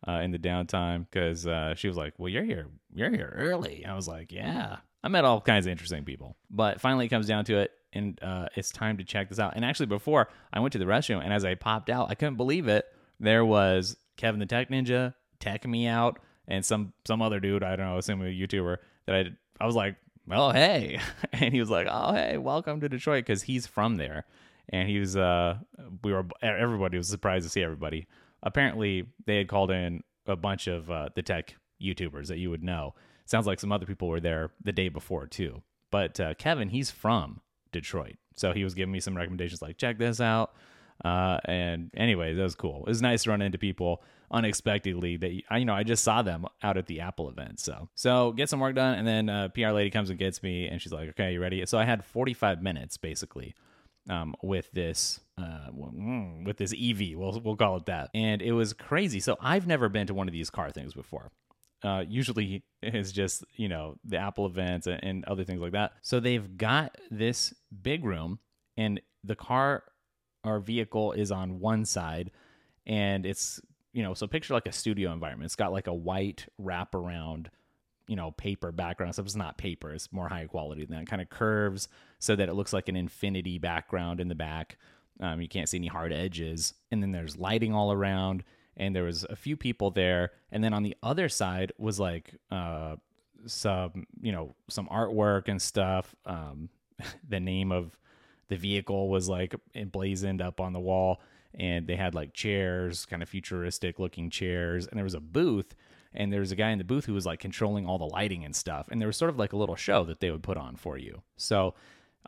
uh, 0.08 0.20
in 0.24 0.32
the 0.32 0.40
downtime 0.40 1.06
because 1.10 1.48
uh, 1.48 1.76
she 1.76 1.88
was 1.88 1.98
like, 1.98 2.14
"Well, 2.18 2.30
you're 2.30 2.44
here, 2.44 2.68
you're 2.94 3.12
here 3.12 3.34
early." 3.38 3.86
I 3.86 3.96
was 3.96 4.08
like, 4.08 4.32
"Yeah." 4.32 4.78
I 5.04 5.08
met 5.08 5.26
all 5.26 5.42
kinds 5.42 5.66
of 5.66 5.72
interesting 5.72 6.06
people, 6.06 6.38
but 6.52 6.80
finally 6.80 7.08
it 7.08 7.10
comes 7.10 7.28
down 7.28 7.46
to 7.46 7.58
it, 7.58 7.72
and 7.92 8.20
uh, 8.22 8.50
it's 8.56 8.72
time 8.72 8.98
to 8.98 9.04
check 9.04 9.30
this 9.30 9.40
out. 9.40 9.54
And 9.56 9.66
actually, 9.66 9.88
before 9.88 10.30
I 10.54 10.60
went 10.60 10.74
to 10.74 10.80
the 10.80 10.86
restroom, 10.86 11.24
and 11.24 11.34
as 11.34 11.44
I 11.44 11.56
popped 11.56 11.90
out, 11.90 12.12
I 12.12 12.16
couldn't 12.16 12.36
believe 12.36 12.68
it. 12.68 12.86
There 13.20 13.44
was 13.44 13.98
Kevin 14.18 14.40
the 14.40 14.46
Tech 14.46 14.70
Ninja 14.70 15.16
teching 15.40 15.72
me 15.72 15.88
out 15.88 16.20
and 16.52 16.66
some 16.66 16.94
some 17.06 17.22
other 17.22 17.40
dude, 17.40 17.64
I 17.64 17.76
don't 17.76 17.88
know, 17.88 17.98
assuming 17.98 18.28
a 18.28 18.48
YouTuber 18.48 18.78
that 19.08 19.16
I 19.16 19.30
I 19.60 19.66
was 19.66 19.76
like, 19.76 19.96
"Well, 20.28 20.52
hey," 20.52 21.00
and 21.32 21.54
he 21.54 21.60
was 21.60 21.70
like, 21.70 21.88
"Oh, 21.90 22.14
hey, 22.14 22.38
welcome 22.38 22.82
to 22.82 22.90
Detroit," 22.90 23.26
because 23.26 23.44
he's 23.44 23.66
from 23.66 23.96
there, 23.96 24.26
and 24.70 24.88
he 24.88 25.00
was 25.00 25.16
uh 25.16 25.58
we 26.04 26.12
were 26.12 26.26
everybody 26.44 26.98
was 26.98 27.08
surprised 27.08 27.46
to 27.46 27.50
see 27.50 27.64
everybody. 27.64 28.06
Apparently, 28.44 29.08
they 29.26 29.38
had 29.38 29.48
called 29.48 29.72
in 29.72 30.04
a 30.28 30.36
bunch 30.36 30.68
of 30.68 30.92
uh, 30.92 31.10
the 31.16 31.22
tech 31.22 31.56
YouTubers 31.82 32.28
that 32.28 32.38
you 32.38 32.50
would 32.50 32.64
know. 32.64 32.96
Sounds 33.26 33.48
like 33.48 33.60
some 33.60 33.72
other 33.72 33.86
people 33.86 34.08
were 34.10 34.20
there 34.20 34.52
the 34.64 34.72
day 34.72 34.90
before 34.90 35.28
too. 35.28 35.62
But 35.90 36.20
uh, 36.20 36.34
Kevin, 36.34 36.70
he's 36.70 36.92
from 36.92 37.42
Detroit, 37.72 38.16
so 38.36 38.52
he 38.52 38.64
was 38.64 38.74
giving 38.74 38.92
me 38.92 39.00
some 39.00 39.16
recommendations 39.16 39.62
like 39.62 39.78
check 39.78 39.98
this 39.98 40.20
out. 40.20 40.54
Uh, 41.06 41.40
and 41.46 41.92
anyway, 41.96 42.34
that 42.34 42.44
was 42.44 42.56
cool. 42.56 42.84
It 42.86 42.90
was 42.90 43.02
nice 43.02 43.24
to 43.24 43.30
run 43.30 43.42
into 43.42 43.58
people 43.58 44.04
unexpectedly 44.32 45.18
that 45.18 45.42
I, 45.50 45.58
you 45.58 45.66
know 45.66 45.74
I 45.74 45.84
just 45.84 46.04
saw 46.04 46.22
them 46.22 46.46
out 46.64 46.78
at 46.78 46.88
the 46.88 47.02
Apple 47.02 47.30
event. 47.30 47.60
So 47.60 47.90
so 47.96 48.32
get 48.32 48.50
some 48.50 48.60
work 48.60 48.76
done, 48.76 48.98
and 48.98 49.08
then 49.08 49.30
uh, 49.30 49.50
PR 49.50 49.70
lady 49.70 49.90
comes 49.90 50.10
and 50.10 50.18
gets 50.18 50.42
me, 50.42 50.68
and 50.68 50.82
she's 50.82 50.92
like, 50.92 51.10
"Okay, 51.10 51.34
you 51.34 51.42
ready?" 51.42 51.66
So 51.66 51.78
I 51.78 51.86
had 51.86 52.04
45 52.04 52.62
minutes 52.62 52.98
basically 52.98 53.56
um, 54.10 54.36
with 54.42 54.72
this 54.72 55.20
uh, 55.38 55.70
mm, 55.72 56.46
with 56.46 56.58
this 56.58 56.74
EV. 56.74 57.18
We'll 57.18 57.40
we'll 57.44 57.56
call 57.56 57.78
it 57.78 57.86
that, 57.86 58.10
and 58.14 58.42
it 58.42 58.54
was 58.54 58.74
crazy. 58.74 59.20
So 59.20 59.38
I've 59.42 59.68
never 59.68 59.90
been 59.90 60.08
to 60.08 60.14
one 60.14 60.28
of 60.28 60.34
these 60.34 60.50
car 60.50 60.72
things 60.72 60.94
before. 60.94 61.32
Uh, 61.84 62.04
usually 62.08 62.64
it's 62.82 63.12
just 63.12 63.44
you 63.56 63.68
know 63.68 63.96
the 64.04 64.18
Apple 64.18 64.46
events 64.46 64.88
and, 64.88 65.26
other 65.26 65.44
things 65.44 65.62
like 65.62 65.74
that. 65.74 65.94
So 66.02 66.20
they've 66.20 66.58
got 66.58 66.98
this 67.10 67.54
big 67.82 68.06
room, 68.06 68.40
and 68.78 69.02
the 69.24 69.36
car 69.36 69.84
or 70.44 70.60
vehicle 70.60 71.12
is 71.12 71.32
on 71.32 71.60
one 71.60 71.86
side, 71.86 72.32
and 72.88 73.26
it's 73.26 73.62
you 73.94 74.04
know 74.04 74.14
so 74.14 74.28
picture 74.28 74.54
like 74.54 74.68
a 74.68 74.72
studio 74.72 75.12
environment. 75.12 75.46
It's 75.46 75.56
got 75.56 75.72
like 75.72 75.88
a 75.88 75.94
white 75.94 76.48
wraparound 76.62 77.48
you 78.08 78.16
know 78.16 78.32
paper 78.32 78.72
background 78.72 79.14
stuff. 79.14 79.26
It's 79.26 79.36
not 79.36 79.58
paper; 79.58 79.92
it's 79.92 80.12
more 80.12 80.30
high 80.30 80.46
quality 80.46 80.86
than 80.86 80.98
that. 80.98 81.08
Kind 81.08 81.22
of 81.22 81.30
curves 81.30 81.88
so 82.20 82.36
that 82.36 82.50
it 82.50 82.54
looks 82.54 82.74
like 82.74 82.90
an 82.90 82.96
infinity 82.96 83.58
background 83.58 84.20
in 84.20 84.28
the 84.28 84.36
back. 84.36 84.78
Um, 85.20 85.42
you 85.42 85.48
can't 85.48 85.70
see 85.70 85.78
any 85.78 85.88
hard 85.88 86.12
edges, 86.12 86.74
and 86.92 87.02
then 87.02 87.12
there's 87.12 87.38
lighting 87.38 87.74
all 87.74 87.92
around. 87.92 88.44
And 88.78 88.96
there 88.96 89.04
was 89.04 89.26
a 89.30 89.36
few 89.36 89.58
people 89.58 89.92
there, 89.92 90.32
and 90.52 90.64
then 90.64 90.74
on 90.74 90.84
the 90.84 90.96
other 91.04 91.30
side 91.30 91.74
was 91.78 92.00
like 92.00 92.36
uh, 92.50 92.96
some 93.46 94.08
you 94.22 94.32
know 94.32 94.56
some 94.70 94.88
artwork 94.88 95.48
and 95.48 95.62
stuff. 95.62 96.16
Um, 96.26 96.70
the 97.30 97.40
name 97.40 97.72
of 97.72 97.98
the 98.48 98.58
vehicle 98.58 99.10
was 99.10 99.30
like 99.30 99.56
emblazoned 99.76 100.42
up 100.42 100.60
on 100.60 100.74
the 100.74 100.80
wall, 100.80 101.22
and 101.58 101.88
they 101.88 101.96
had 101.96 102.16
like 102.16 102.34
chairs, 102.34 103.06
kind 103.06 103.22
of 103.22 103.30
futuristic 103.30 104.00
looking 104.00 104.30
chairs, 104.30 104.88
and 104.88 104.98
there 104.98 105.04
was 105.04 105.14
a 105.14 105.20
booth 105.20 105.76
and 106.14 106.32
there 106.32 106.40
was 106.40 106.52
a 106.52 106.56
guy 106.56 106.70
in 106.70 106.78
the 106.78 106.84
booth 106.84 107.06
who 107.06 107.14
was 107.14 107.26
like 107.26 107.40
controlling 107.40 107.88
all 107.88 107.98
the 107.98 108.06
lighting 108.06 108.44
and 108.44 108.56
stuff 108.56 108.88
and 108.92 109.00
there 109.00 109.08
was 109.08 109.18
sort 109.18 109.30
of 109.30 109.40
like 109.40 109.54
a 109.54 109.58
little 109.58 109.76
show 109.76 110.04
that 110.04 110.20
they 110.20 110.32
would 110.32 110.44
put 110.44 110.58
on 110.58 110.76
for 110.76 110.98
you. 110.98 111.22
So 111.38 111.74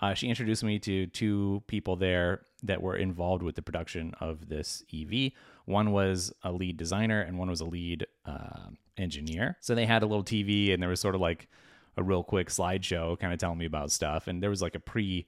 uh, 0.01 0.13
she 0.13 0.27
introduced 0.27 0.63
me 0.63 0.79
to 0.79 1.07
two 1.07 1.61
people 1.67 1.95
there 1.95 2.45
that 2.63 2.81
were 2.81 2.95
involved 2.95 3.43
with 3.43 3.55
the 3.55 3.61
production 3.61 4.13
of 4.19 4.49
this 4.49 4.83
ev 4.93 5.31
one 5.65 5.91
was 5.91 6.33
a 6.43 6.51
lead 6.51 6.77
designer 6.77 7.21
and 7.21 7.37
one 7.37 7.49
was 7.49 7.61
a 7.61 7.65
lead 7.65 8.05
uh, 8.25 8.69
engineer. 8.97 9.57
So 9.59 9.75
they 9.75 9.85
had 9.85 10.03
a 10.03 10.05
little 10.05 10.23
tv 10.23 10.73
and 10.73 10.81
there 10.81 10.89
was 10.89 10.99
sort 10.99 11.15
of 11.15 11.21
like 11.21 11.47
a 11.95 12.03
real 12.03 12.23
quick 12.23 12.49
slideshow 12.49 13.19
kind 13.19 13.33
of 13.33 13.39
telling 13.39 13.57
me 13.57 13.65
about 13.65 13.91
stuff 13.91 14.27
and 14.27 14.41
there 14.41 14.49
was 14.49 14.61
like 14.61 14.75
a 14.75 14.79
pre 14.79 15.27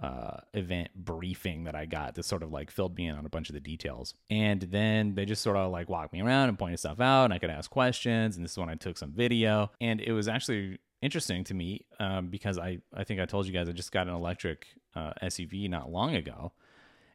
uh, 0.00 0.38
event 0.54 0.90
briefing 0.94 1.64
that 1.64 1.74
I 1.74 1.86
got 1.86 2.14
that 2.14 2.24
sort 2.24 2.42
of 2.42 2.50
like 2.50 2.70
filled 2.70 2.96
me 2.96 3.06
in 3.06 3.16
on 3.16 3.26
a 3.26 3.28
bunch 3.28 3.48
of 3.48 3.54
the 3.54 3.60
details. 3.60 4.14
And 4.30 4.62
then 4.62 5.14
they 5.14 5.24
just 5.24 5.42
sort 5.42 5.56
of 5.56 5.70
like 5.70 5.88
walked 5.88 6.12
me 6.12 6.22
around 6.22 6.48
and 6.48 6.58
pointed 6.58 6.78
stuff 6.78 7.00
out, 7.00 7.24
and 7.24 7.34
I 7.34 7.38
could 7.38 7.50
ask 7.50 7.70
questions. 7.70 8.36
And 8.36 8.44
this 8.44 8.52
is 8.52 8.58
when 8.58 8.68
I 8.68 8.74
took 8.74 8.98
some 8.98 9.12
video, 9.12 9.70
and 9.80 10.00
it 10.00 10.12
was 10.12 10.28
actually 10.28 10.78
interesting 11.00 11.42
to 11.44 11.54
me 11.54 11.84
um, 11.98 12.28
because 12.28 12.58
I 12.58 12.78
I 12.94 13.04
think 13.04 13.20
I 13.20 13.26
told 13.26 13.46
you 13.46 13.52
guys 13.52 13.68
I 13.68 13.72
just 13.72 13.92
got 13.92 14.08
an 14.08 14.14
electric 14.14 14.66
uh, 14.94 15.12
SUV 15.22 15.68
not 15.68 15.90
long 15.90 16.14
ago. 16.14 16.52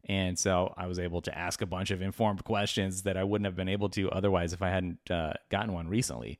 And 0.09 0.39
so 0.39 0.73
I 0.77 0.87
was 0.87 0.99
able 0.99 1.21
to 1.23 1.37
ask 1.37 1.61
a 1.61 1.65
bunch 1.65 1.91
of 1.91 2.01
informed 2.01 2.43
questions 2.45 3.03
that 3.03 3.17
I 3.17 3.25
wouldn't 3.25 3.45
have 3.45 3.57
been 3.57 3.67
able 3.67 3.89
to 3.89 4.09
otherwise 4.11 4.53
if 4.53 4.61
I 4.61 4.69
hadn't 4.69 4.99
uh, 5.11 5.33
gotten 5.49 5.73
one 5.73 5.89
recently. 5.89 6.39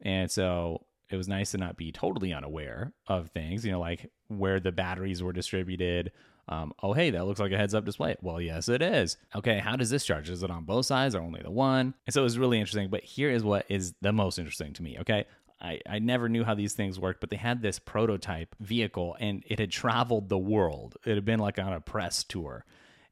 And 0.00 0.30
so 0.30 0.84
it 1.10 1.16
was 1.16 1.28
nice 1.28 1.50
to 1.50 1.58
not 1.58 1.76
be 1.76 1.92
totally 1.92 2.32
unaware 2.32 2.92
of 3.06 3.30
things, 3.30 3.64
you 3.64 3.72
know, 3.72 3.80
like 3.80 4.10
where 4.28 4.60
the 4.60 4.72
batteries 4.72 5.22
were 5.22 5.32
distributed. 5.32 6.12
Um, 6.48 6.72
oh, 6.82 6.92
hey, 6.92 7.10
that 7.10 7.26
looks 7.26 7.40
like 7.40 7.52
a 7.52 7.56
heads 7.56 7.74
up 7.74 7.84
display. 7.84 8.16
Well, 8.22 8.40
yes, 8.40 8.68
it 8.68 8.82
is. 8.82 9.16
Okay, 9.34 9.58
how 9.58 9.76
does 9.76 9.90
this 9.90 10.04
charge? 10.04 10.30
Is 10.30 10.42
it 10.42 10.50
on 10.50 10.64
both 10.64 10.86
sides 10.86 11.14
or 11.14 11.20
only 11.20 11.42
the 11.42 11.50
one? 11.50 11.94
And 12.06 12.14
so 12.14 12.22
it 12.22 12.24
was 12.24 12.38
really 12.38 12.58
interesting. 12.58 12.90
But 12.90 13.04
here 13.04 13.30
is 13.30 13.44
what 13.44 13.66
is 13.68 13.94
the 14.00 14.12
most 14.12 14.38
interesting 14.38 14.72
to 14.74 14.82
me. 14.82 14.98
Okay. 15.00 15.26
I, 15.62 15.78
I 15.86 15.98
never 15.98 16.28
knew 16.28 16.42
how 16.42 16.54
these 16.54 16.72
things 16.72 16.98
worked, 16.98 17.20
but 17.20 17.28
they 17.28 17.36
had 17.36 17.60
this 17.60 17.78
prototype 17.78 18.56
vehicle 18.60 19.14
and 19.20 19.44
it 19.46 19.58
had 19.58 19.70
traveled 19.70 20.30
the 20.30 20.38
world. 20.38 20.96
It 21.04 21.16
had 21.16 21.24
been 21.26 21.38
like 21.38 21.58
on 21.58 21.74
a 21.74 21.80
press 21.80 22.24
tour 22.24 22.64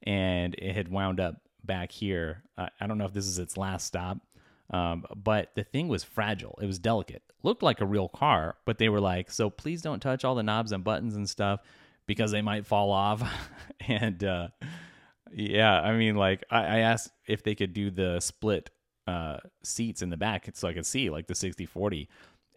and 0.02 0.54
it 0.54 0.74
had 0.74 0.88
wound 0.88 1.20
up 1.20 1.42
back 1.62 1.92
here. 1.92 2.42
Uh, 2.56 2.68
I 2.80 2.86
don't 2.86 2.96
know 2.98 3.04
if 3.04 3.12
this 3.12 3.26
is 3.26 3.38
its 3.38 3.56
last 3.56 3.86
stop, 3.86 4.18
um, 4.70 5.04
but 5.14 5.50
the 5.54 5.64
thing 5.64 5.88
was 5.88 6.04
fragile. 6.04 6.58
It 6.60 6.66
was 6.66 6.78
delicate. 6.78 7.22
Looked 7.42 7.62
like 7.62 7.80
a 7.80 7.86
real 7.86 8.08
car, 8.08 8.56
but 8.64 8.78
they 8.78 8.88
were 8.88 9.00
like, 9.00 9.30
so 9.30 9.48
please 9.48 9.80
don't 9.82 10.00
touch 10.00 10.24
all 10.24 10.34
the 10.34 10.42
knobs 10.42 10.72
and 10.72 10.84
buttons 10.84 11.16
and 11.16 11.28
stuff 11.28 11.60
because 12.06 12.32
they 12.32 12.42
might 12.42 12.66
fall 12.66 12.90
off. 12.90 13.22
and 13.88 14.22
uh, 14.22 14.48
yeah, 15.32 15.80
I 15.80 15.96
mean, 15.96 16.16
like 16.16 16.44
I, 16.50 16.64
I, 16.64 16.78
asked 16.78 17.10
if 17.26 17.42
they 17.42 17.54
could 17.54 17.72
do 17.72 17.90
the 17.90 18.20
split 18.20 18.70
uh, 19.06 19.38
seats 19.62 20.02
in 20.02 20.10
the 20.10 20.16
back 20.16 20.48
so 20.54 20.68
I 20.68 20.74
could 20.74 20.86
see 20.86 21.10
like 21.10 21.26
the 21.26 21.34
60 21.34 21.66
40. 21.66 22.08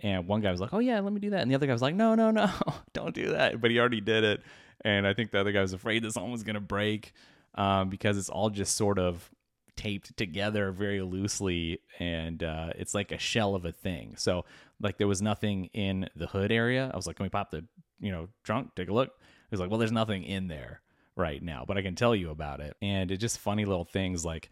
And 0.04 0.28
one 0.28 0.41
guy 0.41 0.52
was 0.52 0.60
like, 0.60 0.74
oh 0.74 0.80
yeah, 0.80 1.00
let 1.00 1.13
me 1.13 1.19
do 1.19 1.30
that. 1.30 1.41
And 1.41 1.52
the 1.52 1.56
other 1.56 1.67
guy 1.67 1.74
was 1.74 1.82
like, 1.82 1.95
no, 1.95 2.15
no, 2.15 2.32
no, 2.32 2.50
don't 2.93 3.13
do 3.13 3.32
that. 3.32 3.62
But 3.62 3.71
he 3.71 3.80
already 3.80 4.02
did 4.02 4.24
it. 4.24 4.41
And 4.84 5.06
I 5.06 5.13
think 5.13 5.32
the 5.32 5.39
other 5.39 5.52
guy 5.52 5.62
was 5.62 5.74
afraid 5.74 6.04
that 6.04 6.13
something 6.13 6.32
was 6.32 6.43
going 6.43 6.56
to 6.56 6.60
break 6.60 7.13
um, 7.56 7.89
because 7.89 8.17
it's 8.17 8.30
all 8.30 8.50
just 8.50 8.76
sort 8.76 8.97
of 8.97 9.30
taped 9.76 10.16
together 10.18 10.72
very 10.72 11.02
loosely 11.02 11.80
and 12.00 12.44
uh, 12.44 12.70
it's 12.76 12.94
like 12.94 13.12
a 13.12 13.18
shell 13.18 13.56
of 13.56 13.66
a 13.66 13.72
thing. 13.72 14.16
So 14.18 14.46
like 14.82 14.98
there 14.98 15.08
was 15.08 15.22
nothing 15.22 15.66
in 15.74 16.10
the 16.16 16.28
hood 16.28 16.52
area. 16.52 16.90
I 16.94 16.96
was 16.96 17.08
like 17.08 17.16
can 17.16 17.24
we 17.24 17.30
pop 17.30 17.52
the 17.52 17.66
you 18.00 18.12
know 18.12 18.30
trunk? 18.44 18.76
Take 18.76 18.90
a 18.90 18.94
look. 18.94 19.12
Was 19.50 19.60
like 19.60 19.70
well 19.70 19.80
there's 19.80 19.92
nothing 19.92 20.24
in 20.24 20.48
there 20.48 20.82
right 21.18 21.44
now 21.44 21.66
but 21.68 21.78
i 21.78 21.82
can 21.82 21.94
tell 21.94 22.16
you 22.16 22.30
about 22.30 22.62
it. 22.62 22.76
And 22.82 23.12
it's 23.12 23.22
just 23.22 23.40
funny 23.40 23.66
little 23.66 23.84
things 23.84 24.24
like 24.24 24.50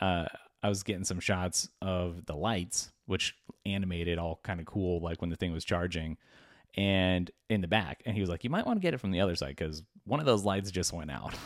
uh, 0.00 0.26
i 0.62 0.68
was 0.68 0.82
getting 0.82 1.04
some 1.04 1.20
shots 1.20 1.68
of 1.80 2.26
the 2.26 2.34
lights 2.34 2.90
which 3.06 3.36
animated 3.64 4.18
all 4.18 4.40
kind 4.42 4.58
of 4.58 4.66
cool 4.66 5.00
like 5.00 5.20
when 5.20 5.30
the 5.30 5.36
thing 5.36 5.52
was 5.52 5.64
charging 5.64 6.16
and 6.74 7.30
in 7.48 7.60
the 7.60 7.68
back. 7.68 8.02
And 8.06 8.14
he 8.14 8.20
was 8.20 8.30
like 8.30 8.44
you 8.44 8.50
might 8.50 8.66
want 8.66 8.78
to 8.78 8.82
get 8.82 8.94
it 8.94 9.00
from 9.00 9.10
the 9.10 9.20
other 9.20 9.36
side 9.36 9.56
because 9.56 9.82
one 10.04 10.20
of 10.20 10.26
those 10.26 10.44
lights 10.44 10.70
just 10.70 10.92
went 10.92 11.10
out. 11.10 11.34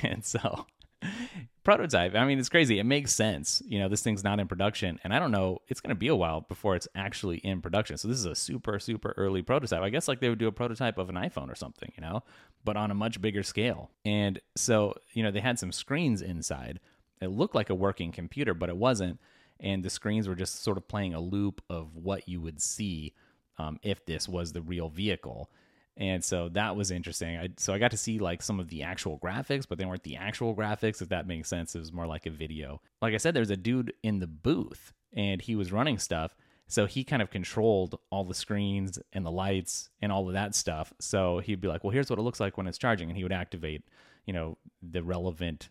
And 0.00 0.24
so 0.24 0.64
prototype. 1.64 2.14
I 2.14 2.24
mean, 2.24 2.38
it's 2.38 2.48
crazy. 2.48 2.78
It 2.78 2.84
makes 2.84 3.12
sense. 3.12 3.62
You 3.66 3.78
know, 3.78 3.88
this 3.88 4.02
thing's 4.02 4.24
not 4.24 4.40
in 4.40 4.48
production, 4.48 4.98
and 5.04 5.14
I 5.14 5.18
don't 5.18 5.30
know. 5.30 5.58
It's 5.68 5.80
going 5.80 5.90
to 5.90 5.98
be 5.98 6.08
a 6.08 6.16
while 6.16 6.42
before 6.42 6.76
it's 6.76 6.88
actually 6.94 7.38
in 7.38 7.60
production. 7.60 7.98
So 7.98 8.08
this 8.08 8.18
is 8.18 8.24
a 8.24 8.34
super, 8.34 8.78
super 8.78 9.14
early 9.16 9.42
prototype. 9.42 9.82
I 9.82 9.90
guess 9.90 10.08
like 10.08 10.20
they 10.20 10.28
would 10.28 10.38
do 10.38 10.48
a 10.48 10.52
prototype 10.52 10.98
of 10.98 11.08
an 11.08 11.16
iPhone 11.16 11.50
or 11.50 11.54
something, 11.54 11.92
you 11.96 12.00
know, 12.00 12.22
but 12.64 12.76
on 12.76 12.90
a 12.90 12.94
much 12.94 13.20
bigger 13.20 13.42
scale. 13.42 13.90
And 14.04 14.40
so, 14.56 14.94
you 15.12 15.22
know, 15.22 15.30
they 15.30 15.40
had 15.40 15.58
some 15.58 15.72
screens 15.72 16.22
inside. 16.22 16.80
It 17.20 17.28
looked 17.28 17.54
like 17.54 17.70
a 17.70 17.74
working 17.74 18.12
computer, 18.12 18.54
but 18.54 18.68
it 18.68 18.76
wasn't. 18.76 19.20
And 19.60 19.82
the 19.82 19.90
screens 19.90 20.28
were 20.28 20.36
just 20.36 20.62
sort 20.62 20.76
of 20.76 20.86
playing 20.86 21.14
a 21.14 21.20
loop 21.20 21.60
of 21.68 21.96
what 21.96 22.28
you 22.28 22.40
would 22.40 22.62
see 22.62 23.14
um, 23.58 23.80
if 23.82 24.06
this 24.06 24.28
was 24.28 24.52
the 24.52 24.62
real 24.62 24.88
vehicle 24.88 25.50
and 25.98 26.24
so 26.24 26.48
that 26.50 26.76
was 26.76 26.92
interesting. 26.92 27.36
I, 27.36 27.48
so 27.56 27.74
I 27.74 27.78
got 27.78 27.90
to 27.90 27.96
see 27.96 28.20
like 28.20 28.40
some 28.40 28.60
of 28.60 28.68
the 28.68 28.84
actual 28.84 29.18
graphics, 29.18 29.66
but 29.68 29.78
they 29.78 29.84
weren't 29.84 30.04
the 30.04 30.16
actual 30.16 30.54
graphics. 30.54 31.02
If 31.02 31.08
that 31.08 31.26
makes 31.26 31.48
sense, 31.48 31.74
it 31.74 31.80
was 31.80 31.92
more 31.92 32.06
like 32.06 32.24
a 32.24 32.30
video. 32.30 32.80
Like 33.02 33.14
I 33.14 33.16
said, 33.16 33.34
there's 33.34 33.50
a 33.50 33.56
dude 33.56 33.92
in 34.04 34.20
the 34.20 34.28
booth, 34.28 34.92
and 35.12 35.42
he 35.42 35.56
was 35.56 35.72
running 35.72 35.98
stuff. 35.98 36.36
So 36.68 36.86
he 36.86 37.02
kind 37.02 37.20
of 37.20 37.30
controlled 37.30 37.98
all 38.10 38.24
the 38.24 38.34
screens 38.34 38.98
and 39.12 39.26
the 39.26 39.30
lights 39.30 39.90
and 40.00 40.12
all 40.12 40.28
of 40.28 40.34
that 40.34 40.54
stuff. 40.54 40.92
So 41.00 41.40
he'd 41.40 41.60
be 41.60 41.68
like, 41.68 41.82
"Well, 41.82 41.90
here's 41.90 42.10
what 42.10 42.18
it 42.18 42.22
looks 42.22 42.40
like 42.40 42.56
when 42.56 42.68
it's 42.68 42.78
charging," 42.78 43.08
and 43.08 43.16
he 43.16 43.24
would 43.24 43.32
activate, 43.32 43.82
you 44.24 44.32
know, 44.32 44.56
the 44.80 45.02
relevant 45.02 45.68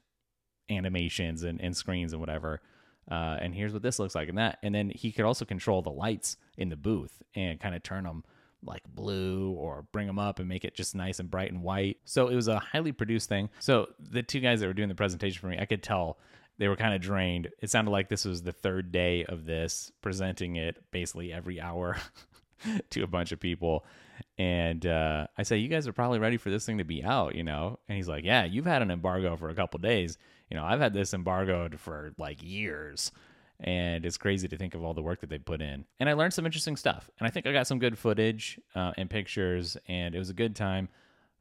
animations 0.70 1.44
and, 1.44 1.62
and 1.62 1.78
screens 1.78 2.12
and 2.12 2.20
whatever. 2.20 2.62
Uh, 3.10 3.38
and 3.40 3.56
here's 3.56 3.72
what 3.72 3.82
this 3.82 4.00
looks 4.00 4.16
like 4.16 4.28
and 4.28 4.38
that. 4.38 4.60
And 4.62 4.76
then 4.76 4.92
he 4.94 5.13
could 5.13 5.24
also 5.24 5.46
control 5.46 5.82
the 5.82 5.90
lights 5.90 6.36
in 6.58 6.68
the 6.68 6.76
booth 6.76 7.22
and 7.34 7.60
kind 7.60 7.74
of 7.74 7.82
turn 7.82 8.04
them 8.04 8.26
like 8.63 8.82
blue 8.88 9.52
or 9.52 9.86
bring 9.91 10.08
them 10.08 10.20
up 10.20 10.39
and 10.39 10.50
make 10.50 10.65
it 10.65 10.76
just 10.76 10.96
nice 10.96 11.20
and 11.20 11.30
bright 11.30 11.52
and 11.52 11.62
white. 11.62 11.98
So 12.06 12.28
it 12.28 12.36
was 12.36 12.48
a 12.48 12.60
highly 12.60 12.91
produced 12.91 13.30
thing. 13.30 13.50
So 13.60 13.88
the 14.00 14.24
two 14.24 14.39
guys 14.39 14.60
that 14.60 14.67
were 14.67 14.74
doing 14.74 14.89
the 14.89 14.96
presentation 14.96 15.39
for 15.39 15.48
me, 15.48 15.58
I 15.60 15.65
could 15.65 15.84
tell 15.84 16.17
they 16.58 16.67
were 16.67 16.76
kind 16.76 16.93
of 16.93 17.02
drained. 17.02 17.50
It 17.62 17.70
sounded 17.70 17.91
like 17.91 18.10
this 18.10 18.26
was 18.26 18.41
the 18.41 18.52
third 18.52 18.91
day 18.91 19.26
of 19.26 19.46
this, 19.46 19.91
presenting 20.02 20.56
it 20.56 20.78
basically 20.91 21.32
every 21.32 21.62
hour 21.62 21.98
to 22.89 23.04
a 23.04 23.08
bunch 23.08 23.32
of 23.32 23.39
people. 23.39 23.86
And 24.39 24.86
uh, 24.86 25.28
I 25.38 25.43
say, 25.43 25.58
you 25.58 25.67
guys 25.67 25.88
are 25.88 25.93
probably 25.93 26.20
ready 26.20 26.38
for 26.38 26.50
this 26.50 26.65
thing 26.65 26.80
to 26.80 26.84
be 26.84 27.04
out, 27.04 27.36
you 27.36 27.43
know? 27.43 27.80
And 27.88 27.96
he's 27.96 28.08
like, 28.08 28.24
yeah, 28.24 28.46
you've 28.46 28.65
had 28.65 28.82
an 28.82 28.91
embargo 28.91 29.36
for 29.38 29.50
a 29.50 29.56
couple 29.56 29.80
days. 29.80 30.17
You 30.50 30.58
know, 30.58 30.65
I've 30.65 30.80
had 30.80 30.93
this 30.93 31.13
embargoed 31.13 31.80
for 31.80 32.13
like 32.17 32.41
years 32.41 33.12
and 33.60 34.06
it's 34.06 34.17
crazy 34.17 34.48
to 34.48 34.58
think 34.58 34.76
of 34.76 34.84
all 34.84 34.93
the 34.93 35.02
work 35.02 35.22
that 35.22 35.30
they 35.30 35.39
put 35.39 35.62
in. 35.62 35.86
And 36.00 36.08
I 36.10 36.13
learned 36.13 36.34
some 36.34 36.46
interesting 36.46 36.76
stuff, 36.76 37.10
and 37.20 37.28
I 37.28 37.32
think 37.32 37.48
I 37.48 37.52
got 37.54 37.67
some 37.67 37.80
good 37.80 37.98
footage 37.98 38.60
uh, 38.76 38.91
and 38.98 39.10
pictures, 39.10 39.78
and 39.88 40.13
it 40.15 40.20
was 40.20 40.30
a 40.30 40.34
good 40.34 40.56
time. 40.56 40.89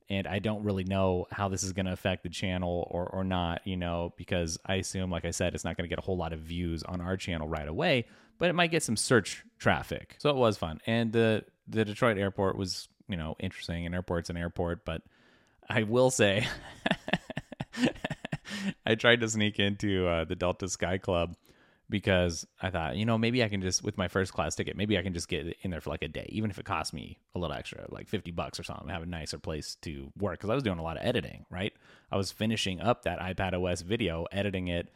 and 0.09 0.26
I 0.26 0.38
don't 0.38 0.62
really 0.62 0.85
know 0.85 1.26
how 1.33 1.48
this 1.48 1.62
is 1.62 1.72
going 1.72 1.87
to 1.87 1.92
affect 1.92 2.22
the 2.22 2.29
channel 2.29 2.87
or 2.90 3.07
or 3.07 3.24
not, 3.24 3.61
you 3.66 3.76
know, 3.76 4.14
because 4.16 4.59
I 4.64 4.76
assume, 4.76 5.11
like 5.11 5.24
I 5.24 5.31
said, 5.33 5.55
it's 5.55 5.64
not 5.64 5.76
going 5.76 5.85
to 5.85 5.88
get 5.88 5.98
a 5.98 6.02
whole 6.07 6.16
lot 6.16 6.33
of 6.33 6.40
views 6.40 6.83
on 6.85 7.00
our 7.00 7.16
channel 7.16 7.48
right 7.48 7.66
away, 7.68 8.07
but 8.38 8.48
it 8.48 8.55
might 8.55 8.70
get 8.70 8.83
some 8.83 8.96
search 8.96 9.44
traffic. 9.59 10.14
So 10.18 10.31
it 10.31 10.37
was 10.37 10.57
fun, 10.57 10.81
and 10.87 11.12
the 11.12 11.44
the 11.68 11.85
Detroit 11.85 12.18
airport 12.18 12.57
was, 12.57 12.88
you 13.09 13.16
know, 13.16 13.35
interesting. 13.40 13.85
An 13.87 13.94
airport's 13.94 14.31
an 14.31 14.37
airport, 14.37 14.85
but 14.85 15.02
I 15.68 15.83
will 15.83 16.11
say, 16.11 16.46
I 18.87 18.94
tried 18.94 19.20
to 19.20 19.29
sneak 19.29 19.59
into 19.59 20.07
uh, 20.07 20.24
the 20.24 20.37
Delta 20.37 20.68
Sky 20.68 20.98
Club 20.98 21.35
because 21.88 22.46
I 22.61 22.70
thought, 22.70 22.96
you 22.96 23.05
know, 23.05 23.16
maybe 23.16 23.44
I 23.44 23.49
can 23.49 23.61
just 23.61 23.83
with 23.83 23.96
my 23.96 24.09
first 24.09 24.33
class 24.33 24.55
ticket, 24.55 24.77
maybe 24.77 24.99
I 24.99 25.03
can 25.03 25.14
just 25.14 25.29
get 25.29 25.57
in 25.62 25.70
there 25.70 25.81
for 25.81 25.90
like 25.90 26.03
a 26.03 26.09
day, 26.09 26.27
even 26.31 26.51
if 26.51 26.59
it 26.59 26.64
costs 26.64 26.92
me 26.92 27.18
a 27.35 27.38
little 27.38 27.57
extra, 27.57 27.87
like 27.90 28.09
50 28.09 28.33
bucks 28.33 28.59
or 28.59 28.64
something, 28.64 28.88
have 28.88 29.03
a 29.03 29.07
nicer 29.07 29.38
place 29.38 29.77
to 29.83 30.11
work 30.18 30.40
cuz 30.40 30.51
I 30.51 30.55
was 30.55 30.62
doing 30.62 30.79
a 30.79 30.83
lot 30.83 30.96
of 30.96 31.07
editing, 31.07 31.46
right? 31.51 31.72
I 32.11 32.16
was 32.16 32.33
finishing 32.33 32.81
up 32.81 33.03
that 33.03 33.20
iPad 33.20 33.55
OS 33.55 33.83
video, 33.83 34.27
editing 34.33 34.68
it 34.68 34.92